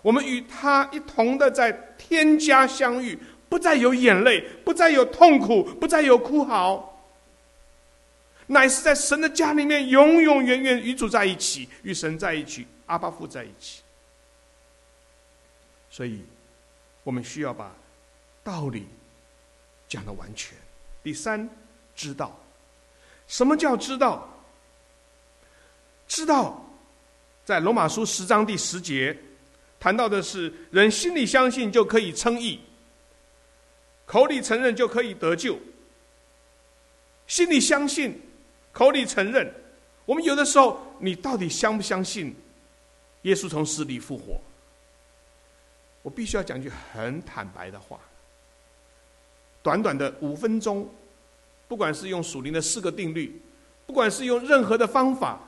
[0.04, 3.18] 我们与他一同的在天家相遇，
[3.50, 7.02] 不再有眼泪，不再有痛苦，不再有哭嚎，
[8.46, 13.82] 乃是在神的家里面永永远远与主在一起，与神在一起，阿巴父在一起。
[15.90, 16.22] 所以，
[17.04, 17.76] 我们需要把。
[18.48, 18.88] 道理
[19.89, 20.58] 讲的完全。
[21.04, 21.50] 第三，
[21.93, 22.34] 知道
[23.28, 24.26] 什么叫知道？
[26.08, 26.66] 知道，
[27.43, 29.18] 在罗马书十章第十节
[29.78, 32.62] 谈到的是：人心里相信就可以称义，
[34.06, 35.60] 口里承认就可以得救。
[37.28, 38.18] 心里相信，
[38.72, 39.54] 口里承认。
[40.06, 42.34] 我们有的时候，你到底相不相信
[43.24, 44.39] 耶稣从死里复活？
[46.02, 48.00] 我必须要讲句很坦白的话。
[49.68, 50.89] 短短的五分钟，
[51.68, 53.41] 不管是用属灵的四个定律，
[53.86, 55.41] 不管是用任何的方法，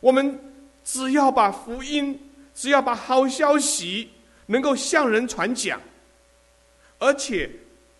[0.00, 0.40] 我们
[0.82, 2.18] 只要把福音，
[2.54, 4.08] 只要把好消息
[4.46, 5.78] 能够向人传讲，
[6.98, 7.50] 而且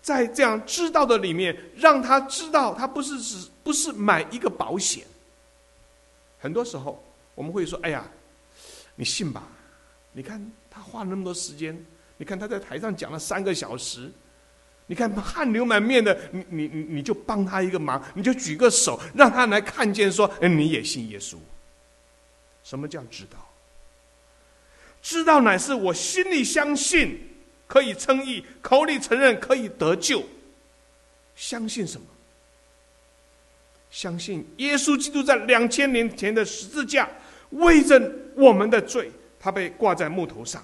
[0.01, 5.05] 在这样知道的里面，让他知道，他不是只不是买一个保险。
[6.39, 6.99] 很多时候，
[7.35, 8.09] 我们会说：“哎呀，
[8.95, 9.47] 你信吧？
[10.13, 11.79] 你看他花了那么多时间，
[12.17, 14.11] 你看他在台上讲了三个小时，
[14.91, 21.37] 你看汗流满面的，你你你你就帮他一个忙，你就举个手，让他来看见，说：哎，你也信耶稣。
[22.61, 23.37] 什么叫知道？
[25.01, 27.17] 知道乃是我心里相信，
[27.67, 30.21] 可以称义；口里承认，可以得救。
[31.37, 32.05] 相信什么？”
[33.89, 37.09] 相信耶稣基督在两千年前的十字架
[37.51, 37.97] 为着
[38.35, 40.61] 我们的罪，他被挂在木头上，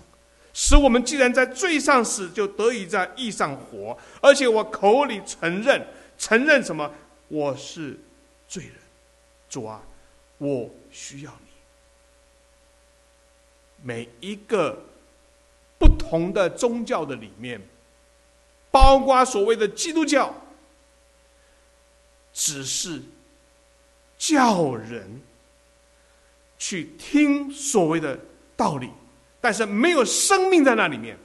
[0.60, 3.96] 使我们既然在罪上死，就得以在义上活。
[4.20, 5.86] 而且我口里承认，
[6.18, 6.92] 承认什么？
[7.28, 7.96] 我是
[8.48, 8.74] 罪人，
[9.48, 9.84] 主啊，
[10.40, 11.48] 我需要你。
[13.84, 14.82] 每一个
[15.78, 17.62] 不同的宗教的里面，
[18.72, 20.34] 包括所谓的基督教，
[22.34, 23.00] 只是。
[24.20, 25.22] 叫人
[26.58, 28.20] 去听所谓的
[28.56, 28.90] 道理，
[29.48, 31.18] 但是没有生命在那里面。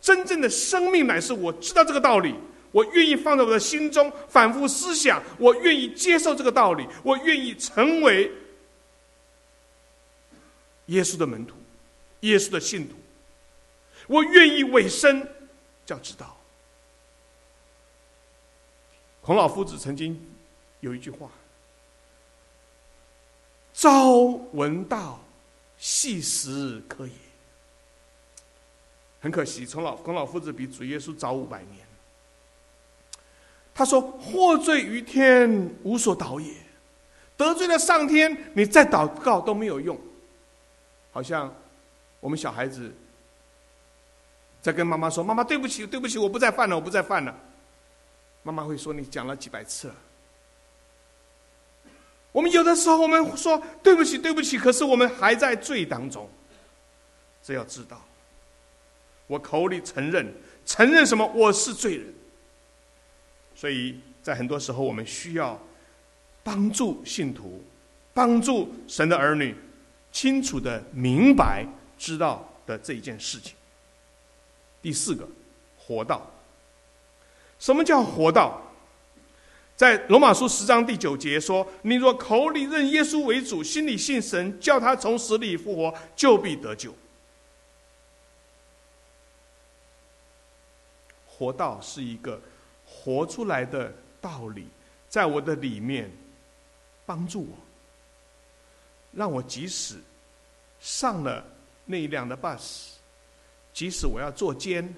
[0.00, 2.32] 真正的生命乃是我知道这个道理，
[2.70, 8.30] 我愿意放在我的心中反复思想，我愿意接受这个道理，我愿意成为
[10.86, 11.56] 耶稣的门徒，
[12.20, 12.94] 耶稣的信徒，
[14.06, 15.28] 我愿意委身，
[15.84, 16.36] 叫知道。
[19.22, 20.24] 孔老夫子曾经
[20.78, 21.28] 有一句话。
[23.74, 24.18] 朝
[24.52, 25.20] 闻道，
[25.78, 27.12] 夕死可也。
[29.26, 31.84] 很可惜，从老孔老夫子比主耶稣早五百年。
[33.74, 36.54] 他说：“获罪于天，无所祷也。
[37.36, 39.98] 得罪了上天，你再祷告都没有用。
[41.10, 41.52] 好像
[42.20, 42.94] 我们小孩子
[44.62, 47.36] 在跟妈妈说：‘妈妈，对不起，对不起，我不再犯了，我不再犯了。’
[48.44, 49.94] 妈妈会说：‘你讲了几百次了。’
[52.30, 56.30] 我们有的时候，我们说对不起，对不起，可是我们还在罪当中。
[57.42, 58.00] 只要知道，
[59.26, 60.32] 我口里承认，
[60.64, 61.26] 承认什么？
[61.34, 62.14] 我是罪人。
[63.54, 65.60] 所以在很多时候，我们需要
[66.42, 67.64] 帮助信徒，
[68.12, 69.54] 帮助神的儿女，
[70.12, 71.66] 清楚的明白
[71.98, 73.54] 知道的这一件事情。
[74.82, 75.26] 第四个，
[75.78, 76.30] 活道。
[77.58, 78.62] 什么叫活道？
[79.74, 86.94] 在罗马书十章第九节说：“你若口里认耶稣为主，心里信神，叫他从死里复活，就必得救。”
[91.36, 92.40] 活道是一个
[92.86, 94.66] 活出来的道理，
[95.08, 96.10] 在我的里面
[97.04, 97.58] 帮助我，
[99.12, 99.96] 让我即使
[100.80, 101.44] 上了
[101.84, 102.90] 那一辆的 bus，
[103.72, 104.94] 即使我要坐监，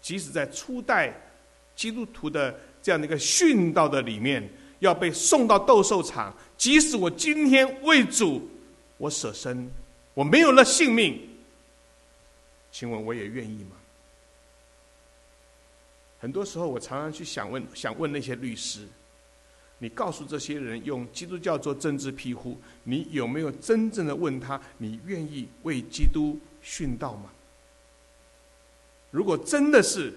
[0.00, 1.12] 即使在初代
[1.74, 2.54] 基督徒的。
[2.82, 6.32] 这样的一个殉道的里面，要被送到斗兽场。
[6.56, 8.48] 即使我今天为主，
[8.96, 9.68] 我舍身，
[10.14, 11.20] 我没有了性命，
[12.70, 13.75] 请问我也愿意吗？
[16.26, 18.84] 很多时候，我常常去想问，想问那些律师：，
[19.78, 27.30] 你告诉这些人用基督教做政治庇护，你有没有真正的问他，你愿意为基督殉道吗？
[29.12, 30.12] 如果真的是，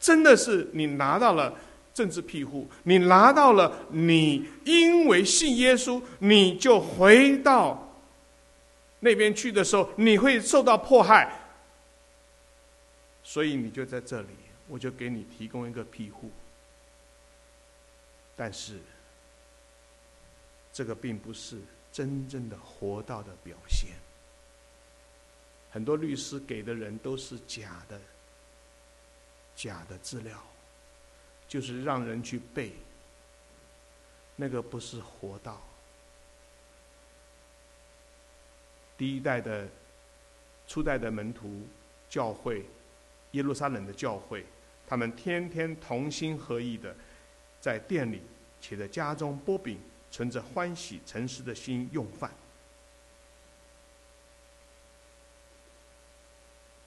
[0.00, 1.54] 真的是你拿到了。
[1.92, 7.94] 政治庇护，你拿到了，你因为信耶稣，你就回到
[9.00, 11.30] 那边去的时候，你会受到迫害，
[13.22, 14.28] 所以你就在这里，
[14.68, 16.30] 我就给你提供一个庇护。
[18.36, 18.80] 但是，
[20.72, 21.60] 这个并不是
[21.92, 23.90] 真正的活道的表现。
[25.70, 28.00] 很多律师给的人都是假的，
[29.54, 30.42] 假的资料。
[31.46, 32.72] 就是让人去背，
[34.34, 35.60] 那个不是活道。
[38.96, 39.68] 第一代的、
[40.66, 41.62] 初代的门徒
[42.08, 42.64] 教会，
[43.34, 44.44] 耶路撒冷的教会，
[44.86, 46.96] 他们天天同心合意的
[47.60, 48.22] 在店里，
[48.60, 49.78] 且在家中剥饼，
[50.10, 52.30] 存着欢喜诚实的心用饭，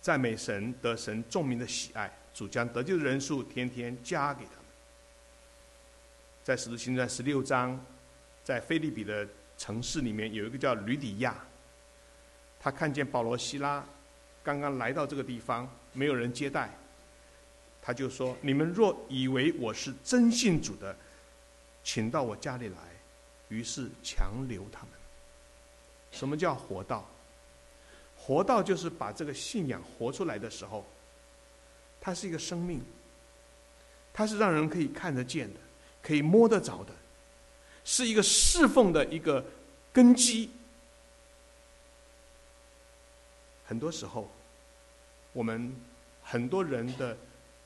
[0.02, 2.12] 赞美神得神众民的喜爱。
[2.34, 4.66] 主将得救的人数天天加给他们。
[6.44, 7.84] 在使徒行传十六章，
[8.44, 9.28] 在菲利比的
[9.58, 11.36] 城市里面有一个叫吕底亚，
[12.60, 13.84] 他看见保罗、希拉
[14.48, 16.74] 刚刚来到这个地方，没有人接待，
[17.82, 20.96] 他就说：“你们若以为我是真信主的，
[21.84, 22.78] 请到我家里来。”
[23.50, 24.92] 于是强留他们。
[26.14, 27.06] 什么叫活道？
[28.16, 30.86] 活道就是把这个信仰活出来的时候。
[32.00, 32.82] 它是一个生命，
[34.14, 35.60] 它是让人可以看得见的，
[36.02, 36.94] 可以摸得着的，
[37.84, 39.44] 是一个侍奉的一个
[39.92, 40.50] 根基，
[43.66, 44.32] 很多时候，
[45.38, 45.72] 我们
[46.24, 47.16] 很多人的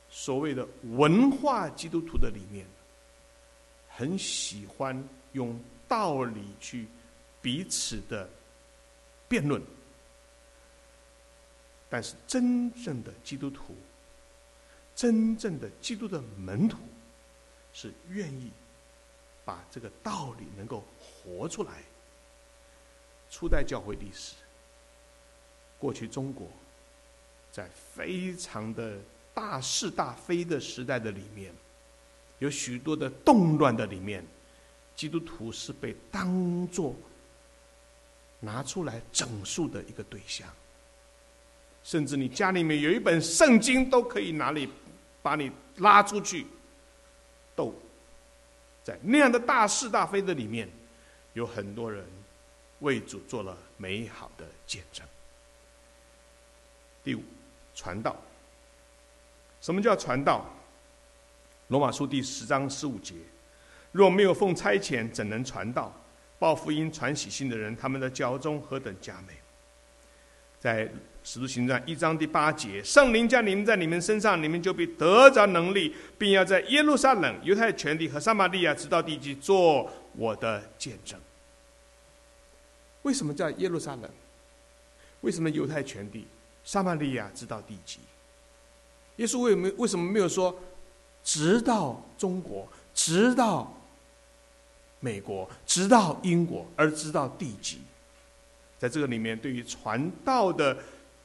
[0.09, 0.67] 所谓的
[0.97, 2.67] 文化基督徒的里面，
[3.87, 5.01] 很喜欢
[5.31, 5.57] 用
[5.87, 6.85] 道理去
[7.41, 8.29] 彼此的
[9.29, 9.61] 辩论，
[11.89, 13.73] 但是真正的基督徒，
[14.93, 16.77] 真正的基督的门徒，
[17.71, 18.51] 是愿意
[19.45, 21.81] 把这个道理能够活出来。
[23.29, 24.35] 初代教会历史。
[25.79, 26.47] 过去中国，
[27.51, 28.97] 在非常的
[29.33, 31.53] 大是大非的时代的里面，
[32.39, 34.25] 有许多的动乱的里面，
[34.95, 36.95] 基督徒是被当作
[38.39, 40.47] 拿出来整数的一个对象。
[41.83, 44.69] 甚至你家里面有一本圣经，都可以拿里
[45.21, 46.45] 把你拉出去
[47.55, 47.73] 斗。
[48.83, 50.69] 在那样的大是大非的里面，
[51.33, 52.05] 有很多人
[52.79, 55.05] 为主做了美好的见证。
[57.03, 57.23] 第五，
[57.81, 58.15] 传道。
[59.59, 60.45] 什么叫传道？
[61.69, 63.15] 罗马书第十章十五节：
[63.91, 65.91] 若没有奉差遣，怎能传道？
[66.37, 69.33] 报福音、传喜信的人，他们的教中何等佳美！
[70.59, 70.87] 在
[71.23, 81.19] 使徒行传一章第八节：圣灵降临在你们身上，你们就必得着能力，并要在耶路撒冷、犹太全地和撒玛利亚直到地极做我的见证。
[83.01, 84.07] 为什么叫耶路撒冷？
[85.21, 86.27] 为什么犹太全地？
[86.71, 87.99] 撒玛利亚直到地极，
[89.17, 90.57] 耶稣为什么为什么没有说
[91.21, 93.69] 直到中国，直到
[95.01, 97.81] 美国，直到英国，而直到地极？
[98.79, 100.77] 在这个里面，对于传道的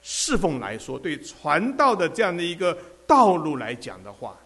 [0.03, 2.77] 侍奉来说，对传道的这样的一个
[3.07, 4.37] 道路来讲的话，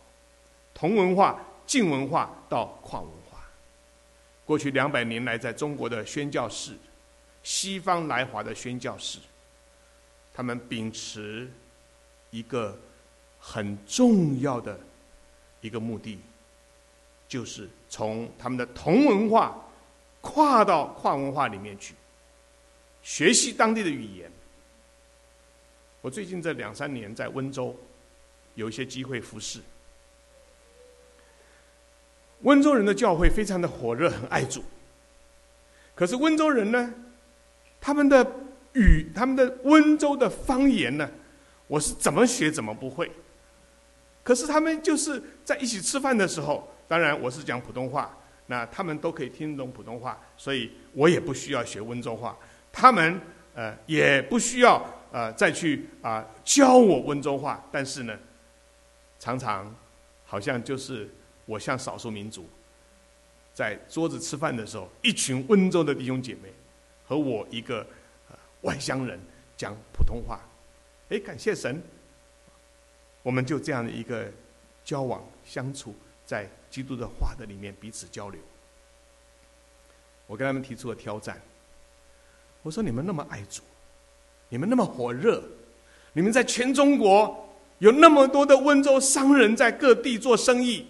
[0.75, 3.39] 同文化、近文化到跨文化，
[4.45, 6.73] 过去两百年来，在中国的宣教士，
[7.43, 9.19] 西方来华的宣教士。
[10.41, 11.47] 他们秉持
[12.31, 12.75] 一个
[13.39, 14.81] 很重要的
[15.61, 16.19] 一个目的，
[17.29, 19.63] 就是从他们的同文化
[20.23, 21.95] 跨到跨文化里面去，
[23.03, 24.33] 学习当地的语言。
[26.01, 27.77] 我最近这两三年在温州
[28.55, 29.61] 有一些机会服侍，
[32.41, 34.65] 温州人的教会非常的火热，很爱主。
[35.95, 36.95] 可是温州人呢，
[37.79, 38.27] 他们的。
[38.75, 41.11] 语他们的温州的方言呢，
[41.67, 43.11] 我是怎么学怎么不会。
[44.23, 48.17] 可是他们就是在一起吃饭的时候，当然我是讲普通话，
[48.47, 52.37] 那他们都可以听懂普通话，所以我也不需要学温州话，
[52.71, 53.21] 他们
[53.55, 57.65] 呃也不需要呃再去啊教我温州话。
[57.73, 58.17] 但是呢，
[59.19, 59.75] 常常
[60.25, 61.09] 好像就是
[61.47, 62.49] 我像少数民族，
[63.53, 66.53] 在桌子吃饭的时候，一群温州的弟兄姐妹
[67.05, 67.85] 和我一个。
[68.63, 69.19] 外乡人
[69.57, 70.41] 讲普通话，
[71.09, 71.83] 哎，感谢神，
[73.23, 74.31] 我们就这样的一个
[74.85, 75.95] 交往相处，
[76.27, 78.41] 在基督的话的里面彼此交流。
[80.27, 81.41] 我跟他们提出了挑战，
[82.63, 83.63] 我说：你们那么爱主，
[84.49, 85.43] 你们那么火热，
[86.13, 87.49] 你们在全中国
[87.79, 90.87] 有那么多的温州商人在各地做生意，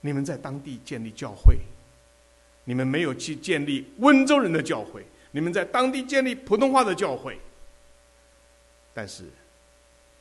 [0.00, 1.58] 你们在当地建立教会，
[2.64, 5.04] 你们没有去建立温州人的教会。
[5.30, 7.38] 你们在当地建立普通话的教会，
[8.94, 9.24] 但是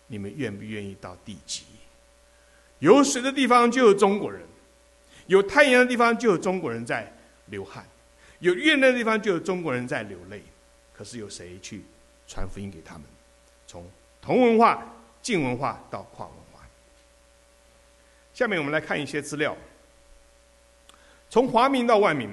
[0.07, 1.63] 你们愿不愿意到地极？
[2.79, 4.41] 有水的地方就有中国人，
[5.27, 7.11] 有太阳的地方就有中国人在
[7.47, 7.85] 流汗，
[8.39, 10.43] 有月亮的地方就有中国人在流泪。
[10.93, 11.83] 可是有谁去
[12.27, 13.03] 传福音给他们？
[13.65, 13.89] 从
[14.21, 16.67] 同文化、近文化到跨文化。
[18.33, 19.55] 下面我们来看一些资料，
[21.29, 22.29] 从华民到万民。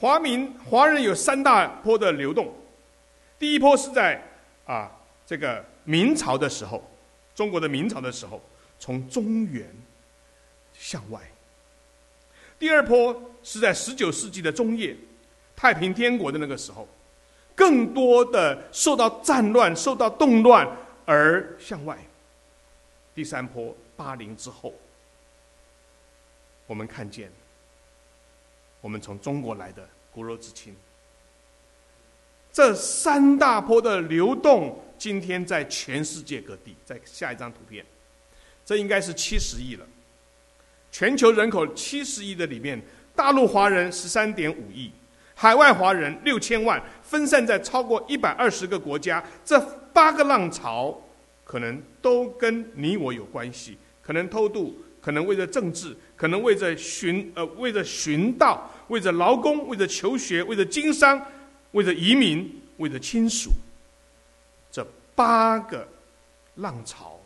[0.00, 2.50] 华民华人有三大波的流动，
[3.38, 4.18] 第一波是在
[4.64, 4.90] 啊
[5.26, 6.82] 这个明朝的时候，
[7.34, 8.40] 中国的明朝的时候，
[8.78, 9.68] 从中原
[10.72, 11.20] 向外；
[12.58, 14.96] 第二波是在十九世纪的中叶，
[15.54, 16.88] 太平天国的那个时候，
[17.54, 20.66] 更多的受到战乱、受到动乱
[21.04, 21.94] 而向外；
[23.14, 24.72] 第三波八零之后，
[26.66, 27.30] 我们看见。
[28.80, 30.74] 我们从中国来的骨肉之亲，
[32.52, 36.74] 这三大波的流动，今天在全世界各地。
[36.84, 37.84] 在下一张图片，
[38.64, 39.86] 这应该是七十亿了。
[40.90, 42.80] 全球人口七十亿的里面，
[43.14, 44.90] 大陆华人十三点五亿，
[45.34, 49.22] 海外华人六千万，分散在超过一百二十个国家。
[49.44, 49.60] 这
[49.92, 50.98] 八个浪潮，
[51.44, 54.76] 可能都跟你我有关系，可能偷渡。
[55.00, 61.18] 可能为了政治，可能为着寻呃，为着寻道，为着劳工，为着求学，为着经商，
[61.70, 63.50] 为着移民，为着亲属，
[64.70, 65.88] 这八个
[66.56, 67.18] 浪潮，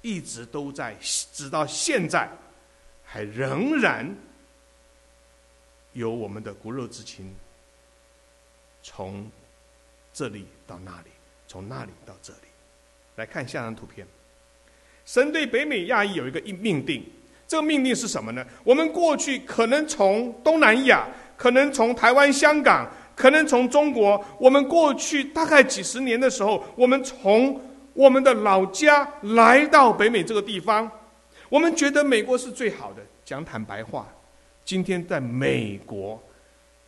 [0.00, 0.96] 一直都在，
[1.32, 2.30] 直到现在，
[3.02, 4.08] 还仍然
[5.92, 7.34] 有我们的骨肉之亲，
[8.80, 9.28] 从
[10.12, 11.10] 这里到那里，
[11.48, 12.38] 从那里到这里。
[13.16, 14.06] 来看下张图片，
[15.04, 17.04] 神对北美亚裔有一个命定，
[17.48, 18.46] 这个命令是什么呢？
[18.62, 22.88] 我们过去可能从东南亚，可能从台湾、香港。
[23.16, 27.60] 可能从中国，我们过去大概几十年的时候，我们从
[27.92, 30.88] 我们的老家来到北美这个地方，
[31.48, 33.02] 我们觉得美国是最好的。
[33.24, 34.06] 讲坦白话，
[34.64, 36.22] 今天在美国，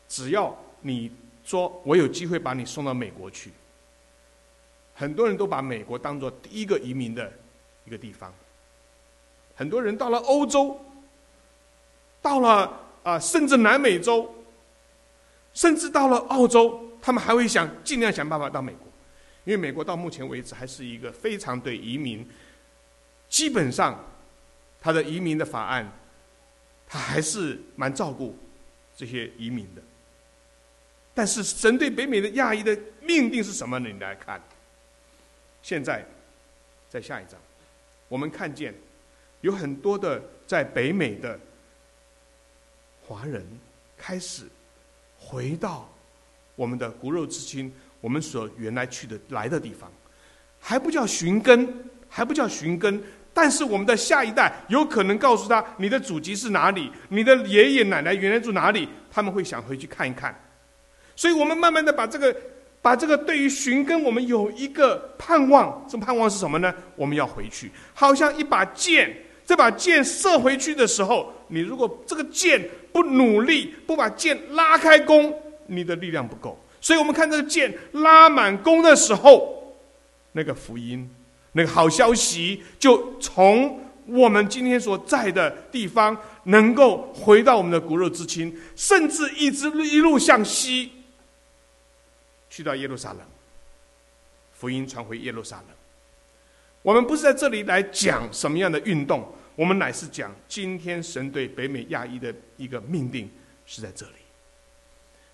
[0.06, 1.10] 只要你
[1.42, 3.50] 说我有机会把你送到美国去，
[4.94, 7.32] 很多人都把美国当做第一个移民的
[7.84, 8.32] 一个地方。
[9.60, 10.80] 很多人到了欧洲，
[12.22, 14.34] 到了啊，甚至南美洲。
[15.52, 18.86] 甚至到了澳洲，他们还会想尽量想办法到美国，
[19.44, 22.26] 因为美国到目前为止还是一个非常对移民，
[23.28, 24.02] 基本上，
[24.80, 25.92] 他的移民的法案，
[26.86, 28.34] 他还是蛮照顾
[28.96, 29.82] 这些移民的。
[31.12, 33.90] 但是神对北美的亚裔的命定是什么呢？
[33.92, 34.40] 你来看，
[35.62, 36.06] 现在，
[36.88, 37.38] 在下一章，
[38.08, 38.72] 我们看见
[39.40, 41.38] 有很多的在北美的
[43.06, 43.46] 华人
[43.96, 44.44] 开始。
[45.22, 45.86] 回到
[46.56, 47.70] 我们的骨肉之亲，
[48.00, 49.92] 我们所原来去的来的地方，
[50.58, 51.68] 还不叫寻根，
[52.08, 53.00] 还不叫寻根。
[53.34, 60.34] 但是我们的下一代有可能告诉他，你的祖籍是哪里，你的爷爷奶奶原来住哪里，他们会想回去看一看。
[61.14, 62.34] 所以我们慢慢的把这个，
[62.80, 65.86] 把这个对于寻根，我们有一个盼望。
[65.86, 66.74] 这盼望是什么呢？
[66.96, 69.14] 我们要回去，好像一把剑，
[69.50, 72.70] 这把箭射回去的时候，你如果这个箭。
[72.92, 75.32] 不努力，不把箭拉开弓，
[75.66, 76.58] 你的力量不够。
[76.80, 79.76] 所以我们看这个箭拉满弓的时候，
[80.32, 81.08] 那个福音，
[81.52, 90.90] 那个好消息，就从我们今天所在的地方，能够回到我们的骨肉之亲，甚至一直一路向西，
[92.48, 93.20] 去到耶路撒冷，
[94.52, 95.66] 福音传回耶路撒冷。
[96.82, 99.32] 我们不是在这里来讲什么样的运动。
[99.60, 103.30] 我们乃是讲今天神对北美亚裔的一个命定
[103.66, 104.12] 是在这里，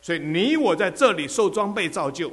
[0.02, 2.32] 所以你我在这里受装备造就，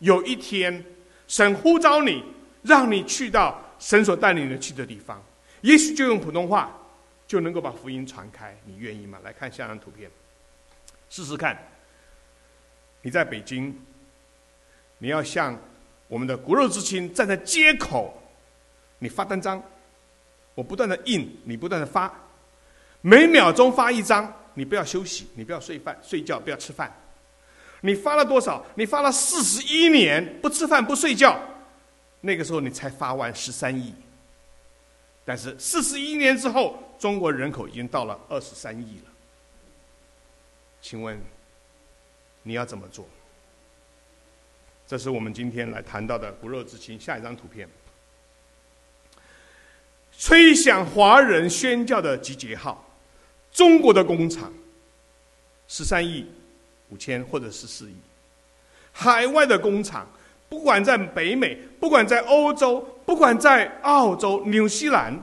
[0.00, 0.84] 有一天
[1.26, 2.22] 神呼召你，
[2.60, 5.24] 让你去到神所带领你去的地方，
[5.62, 6.70] 也许就用普通话
[7.26, 9.18] 就能够把福音传开，你愿意吗？
[9.24, 10.10] 来看下张图片，
[11.08, 11.56] 试试看。
[13.00, 13.74] 你在北京，
[14.98, 15.58] 你要向
[16.08, 18.22] 我们的骨肉之亲站在街口，
[18.98, 19.62] 你发单张。
[20.54, 22.12] 我不断的印，你不断的发，
[23.00, 26.94] 每秒钟发一张，你不要休息，你不要睡饭睡觉，不要吃饭。
[27.80, 28.64] 你发了多少？
[28.74, 31.40] 你发了四十一年，不吃饭不睡觉，
[32.20, 33.94] 那个时候你才发完十三亿。
[35.24, 39.10] 但是四十一年之后，中国人口已经到了二十三亿了。
[40.80, 41.20] 请问
[42.42, 43.06] 你要怎么做？
[44.86, 47.00] 这是我们今天来谈到的骨肉之亲。
[47.00, 47.68] 下一张图片。
[50.18, 52.84] 吹响华人宣教的集结号，
[53.52, 54.52] 中国的工厂，
[55.66, 56.24] 十三亿
[56.90, 57.94] 五千或者十四亿，
[58.92, 60.06] 海外的工厂，
[60.48, 65.18] 不管在北美，不管在欧洲，不管在澳洲、纽西兰，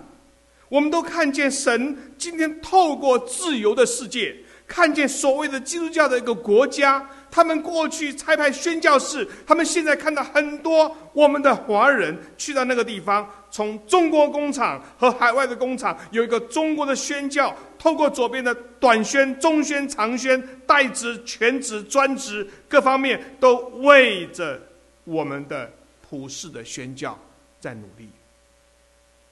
[0.67, 4.35] 我们都看见神今天透过自由的世界，
[4.67, 7.09] 看见所谓的基督教的一个国家。
[7.31, 24.61] 他们过去差派宣教士，他们现在看到很多我们的华人去到那个地方，从中国工厂和海外的工厂有一个中国的宣教，透过左边的短宣、中宣、长宣、代职、全职、专职各方面，都为着
[25.03, 25.71] 我们的
[26.07, 27.17] 普世的宣教
[27.59, 28.09] 在努力。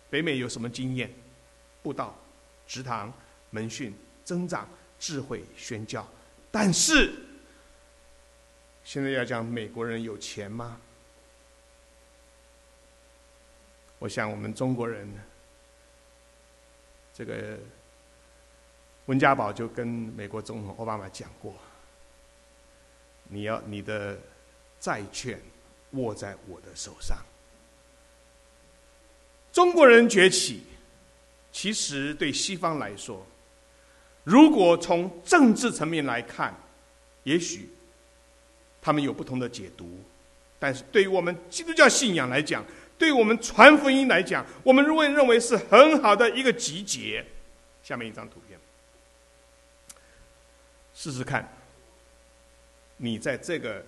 [0.09, 1.13] 北美有什么经验？
[1.83, 2.17] 布道、
[2.67, 3.13] 职堂、
[3.49, 3.93] 门训、
[4.23, 4.67] 增长
[4.99, 6.07] 智慧、宣教，
[6.51, 7.13] 但是。
[8.83, 10.77] 现在要讲美国人有钱吗？
[13.99, 15.07] 我想我们中国人，
[17.13, 17.57] 这个
[19.07, 21.53] 温家宝就跟美国总统奥巴马讲过
[23.29, 24.17] ：“你要你的
[24.79, 25.39] 债券
[25.91, 27.17] 握在我的手上。”
[29.51, 30.63] 中国人崛起，
[31.51, 33.25] 其实对西方来说，
[34.23, 36.53] 如果从政治层面来看，
[37.23, 37.69] 也许。
[38.79, 39.99] 他们有不同的解读，
[40.57, 42.63] 但是对于我们基督教信仰来讲，
[42.97, 47.25] 对我们传福音来讲，我们如果认为是很好的一个集结。
[47.83, 48.59] 下面一张图片，
[50.93, 51.47] 试试看，
[52.97, 53.81] 你在这个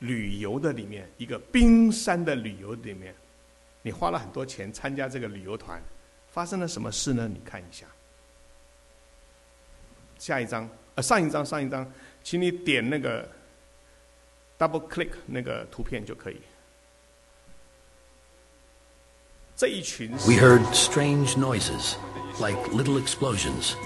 [0.00, 3.14] 旅游的里面，一个冰山的旅游里面，
[3.80, 5.80] 你花了很多钱参加这个旅游团，
[6.30, 7.26] 发生了什么事呢？
[7.26, 7.86] 你看一下，
[10.18, 11.90] 下一张，呃，上一张，上一张，
[12.22, 13.26] 请你点那个
[14.58, 16.38] double click 那个图片就可以。
[20.26, 21.98] We heard strange noises,
[22.38, 23.76] like little explosions.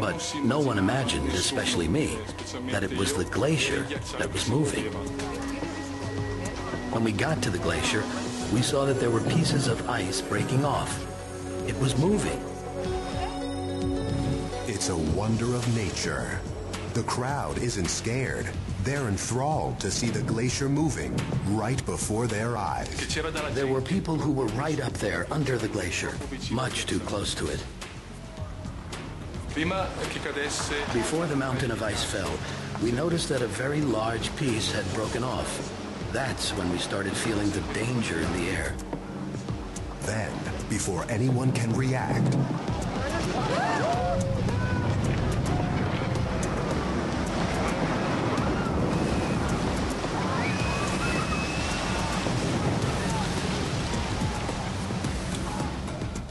[0.00, 2.16] But no one imagined, especially me,
[2.70, 3.82] that it was the glacier
[4.18, 4.84] that was moving.
[6.92, 8.02] When we got to the glacier,
[8.54, 10.98] we saw that there were pieces of ice breaking off.
[11.68, 12.40] It was moving.
[14.66, 16.40] It's a wonder of nature.
[16.94, 18.48] The crowd isn't scared.
[18.88, 21.14] They're enthralled to see the glacier moving
[21.48, 22.88] right before their eyes.
[23.52, 26.16] There were people who were right up there under the glacier,
[26.50, 27.62] much too close to it.
[29.54, 32.32] Before the mountain of ice fell,
[32.82, 35.70] we noticed that a very large piece had broken off.
[36.10, 38.74] That's when we started feeling the danger in the air.
[40.04, 40.32] Then,
[40.70, 42.38] before anyone can react,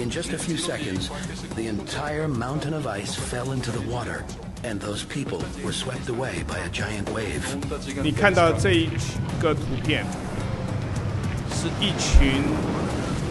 [0.07, 1.09] ，In just a few seconds,
[1.55, 4.25] the entire mountain of ice fell into the water,
[4.65, 7.43] and those people were swept away by a giant wave.
[8.03, 8.89] 你看到这一
[9.41, 10.05] 个图片，
[11.51, 12.43] 是一群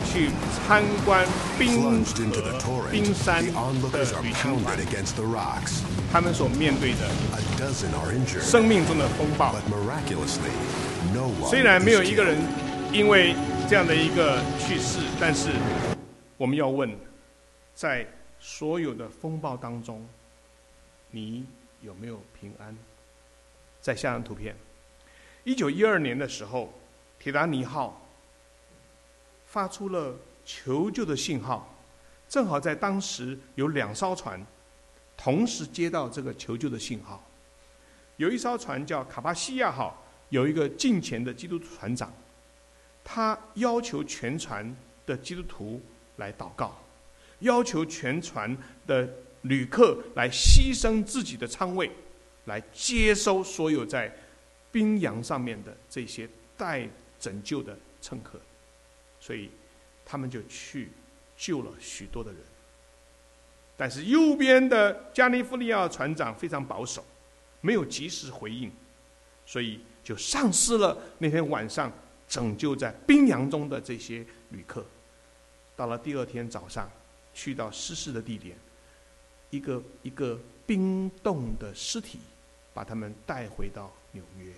[0.06, 0.30] 去
[0.68, 1.26] 参观
[1.58, 5.82] 冰 plunged into the 河、冰 torrent, 山 the 的 onlookers are 旅行团 pounded，against the rocks.
[6.12, 9.54] 他们所面对的 A dozen are injured, 生命中的风暴。
[9.54, 10.52] but miraculously,
[11.14, 12.94] no one 虽然没有 is 一个人 killed.
[12.94, 13.34] 因为
[13.70, 15.48] 这样的一个去世，但是
[16.37, 16.95] 我们要问，
[17.74, 18.07] 在
[18.39, 20.07] 所有的风暴当中，
[21.11, 21.47] 你
[21.80, 22.76] 有没有平安？
[23.80, 24.55] 在下张图片，
[25.45, 26.72] 一九一二年的时候，
[27.18, 28.07] 铁达尼号
[29.47, 30.14] 发出了
[30.45, 31.74] 求救的信号，
[32.28, 34.45] 正好在当时有两艘船
[35.16, 37.24] 同时接到这个求救的信号，
[38.16, 42.12] 有一艘船叫卡巴西亚号，有一个近前的基督徒船长，
[43.03, 44.76] 他要求全船
[45.07, 45.80] 的基督徒
[46.17, 46.77] 来祷告，
[47.41, 48.57] 要求全船
[48.87, 49.09] 的
[49.43, 51.91] 旅客来牺牲自己的舱位，
[52.47, 54.14] 来接收所有在
[54.73, 56.89] 冰洋上面的这些待
[57.19, 58.41] 拯救的乘客，
[59.21, 59.51] 所以
[60.05, 60.91] 他们就去
[61.37, 62.41] 救了许多的人。
[63.77, 67.05] 但是右边的加利福尼亚船长非常保守，
[67.61, 68.73] 没有及时回应，
[69.45, 71.93] 所以就丧失了那天晚上
[72.27, 74.85] 拯救在冰洋中的这些旅客。
[75.77, 76.91] 到了第二天早上，
[77.35, 78.57] 去到失事的地点，
[79.51, 82.18] 一个一个冰冻的尸体，
[82.72, 84.53] 把他们带回到纽约。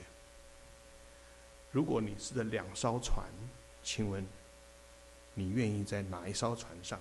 [1.72, 3.26] 如果你是这两艘船，
[3.82, 4.24] 请问
[5.34, 6.98] 你愿意在哪一艘船上？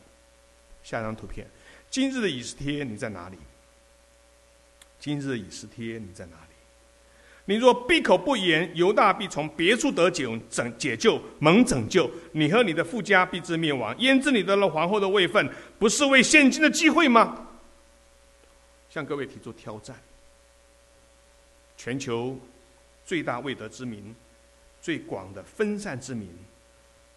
[0.83, 1.45] 下张图片，
[1.89, 3.37] 今日的以斯帖你在哪里？
[4.99, 6.46] 今日的以斯帖你在哪里？
[7.49, 12.11] 你若闭口不言，犹大必从别处得救，拯解救，蒙拯救。
[12.33, 13.97] 你和你的富家必致灭亡。
[13.99, 17.47] 焉知你得了皇后的位分，不是为现今的机会吗？
[18.89, 19.95] 向各位提出挑战。
[21.77, 22.37] 全球
[23.05, 24.13] 最大未得之民，
[24.81, 26.29] 最广的分散之民，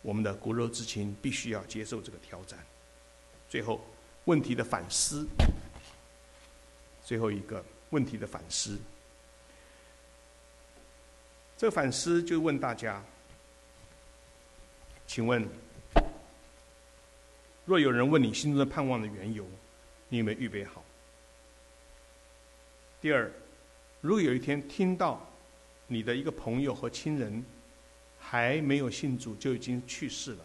[0.01, 2.57] 我们的骨肉之亲必须要接受这个挑战。
[3.49, 3.85] 最后，
[4.27, 5.27] 问题的反思。
[7.05, 8.79] 最后一个问题的反思。
[11.61, 13.05] 这反思就问大家：
[15.07, 15.47] 请问，
[17.67, 19.45] 若有人问你心中的盼望的缘由，
[20.09, 20.83] 你有没有预备好？
[22.99, 23.31] 第二，
[24.01, 25.21] 如果有一天听到
[25.87, 27.45] 你的一个朋友和亲人
[28.19, 30.45] 还没有信主就已经去世了，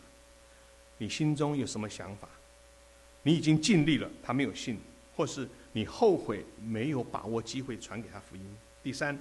[0.98, 2.28] 你心中有什么想法？
[3.24, 4.78] 你已经尽力了，他没有信，
[5.16, 8.44] 或是你后悔没有把握机会传给他福音？
[8.84, 9.18] 第三。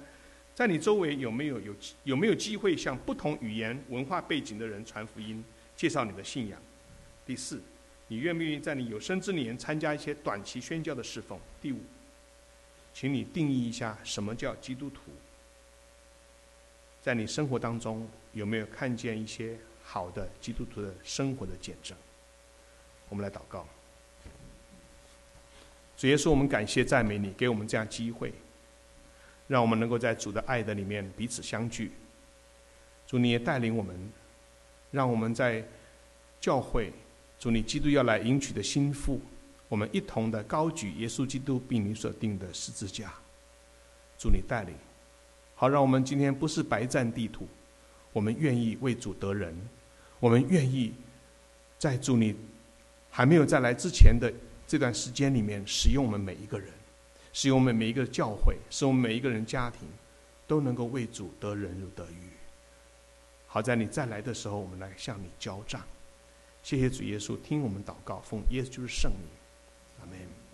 [0.55, 1.75] 在你周围有没有有
[2.05, 5.43] 有没有机会向不同语言文化背景的人传福音，
[5.75, 6.57] 介绍你的信仰？
[7.25, 7.61] 第四，
[8.07, 11.37] 你愿不愿意在你有生之年参加一些短期宣教的侍奉？
[11.61, 11.79] 第五，
[12.93, 15.11] 请你定义一下什么叫基督徒？
[17.01, 21.97] 在你生活当中有没有看见一些好的基督徒的生活的见证？
[23.09, 23.67] 我们来祷告。
[25.97, 28.31] 主耶稣，我们感谢赞美你，给我们这样机会。
[29.47, 31.91] 让我们能够在主的爱的里面彼此相聚。
[33.05, 33.95] 主，你也带领我们，
[34.91, 35.63] 让我们在
[36.39, 36.91] 教会，
[37.37, 39.21] 主你基督要来迎娶的心腹，
[39.69, 43.13] 我们一同的高举耶稣基督并你所定的十字架。
[44.17, 44.73] 主你带领，
[45.53, 47.47] 好让我们今天不是白占地图，
[48.13, 49.55] 我们愿意为主得人，
[50.19, 50.93] 我们愿意
[51.77, 52.35] 在主你
[53.11, 54.33] 还没有再来之前的
[54.65, 56.69] 这段时间里面，使用我们每一个人，
[57.35, 59.89] 使我们每一个教会，使我们每一个人家庭
[60.47, 62.29] 都能够为主得人如得鱼。
[63.45, 65.83] 好在你再来的时候，我们来向你交账。
[66.63, 69.27] 谢谢主耶稣，听我们祷告，奉耶稣就是圣名，
[69.99, 70.44] 阿门。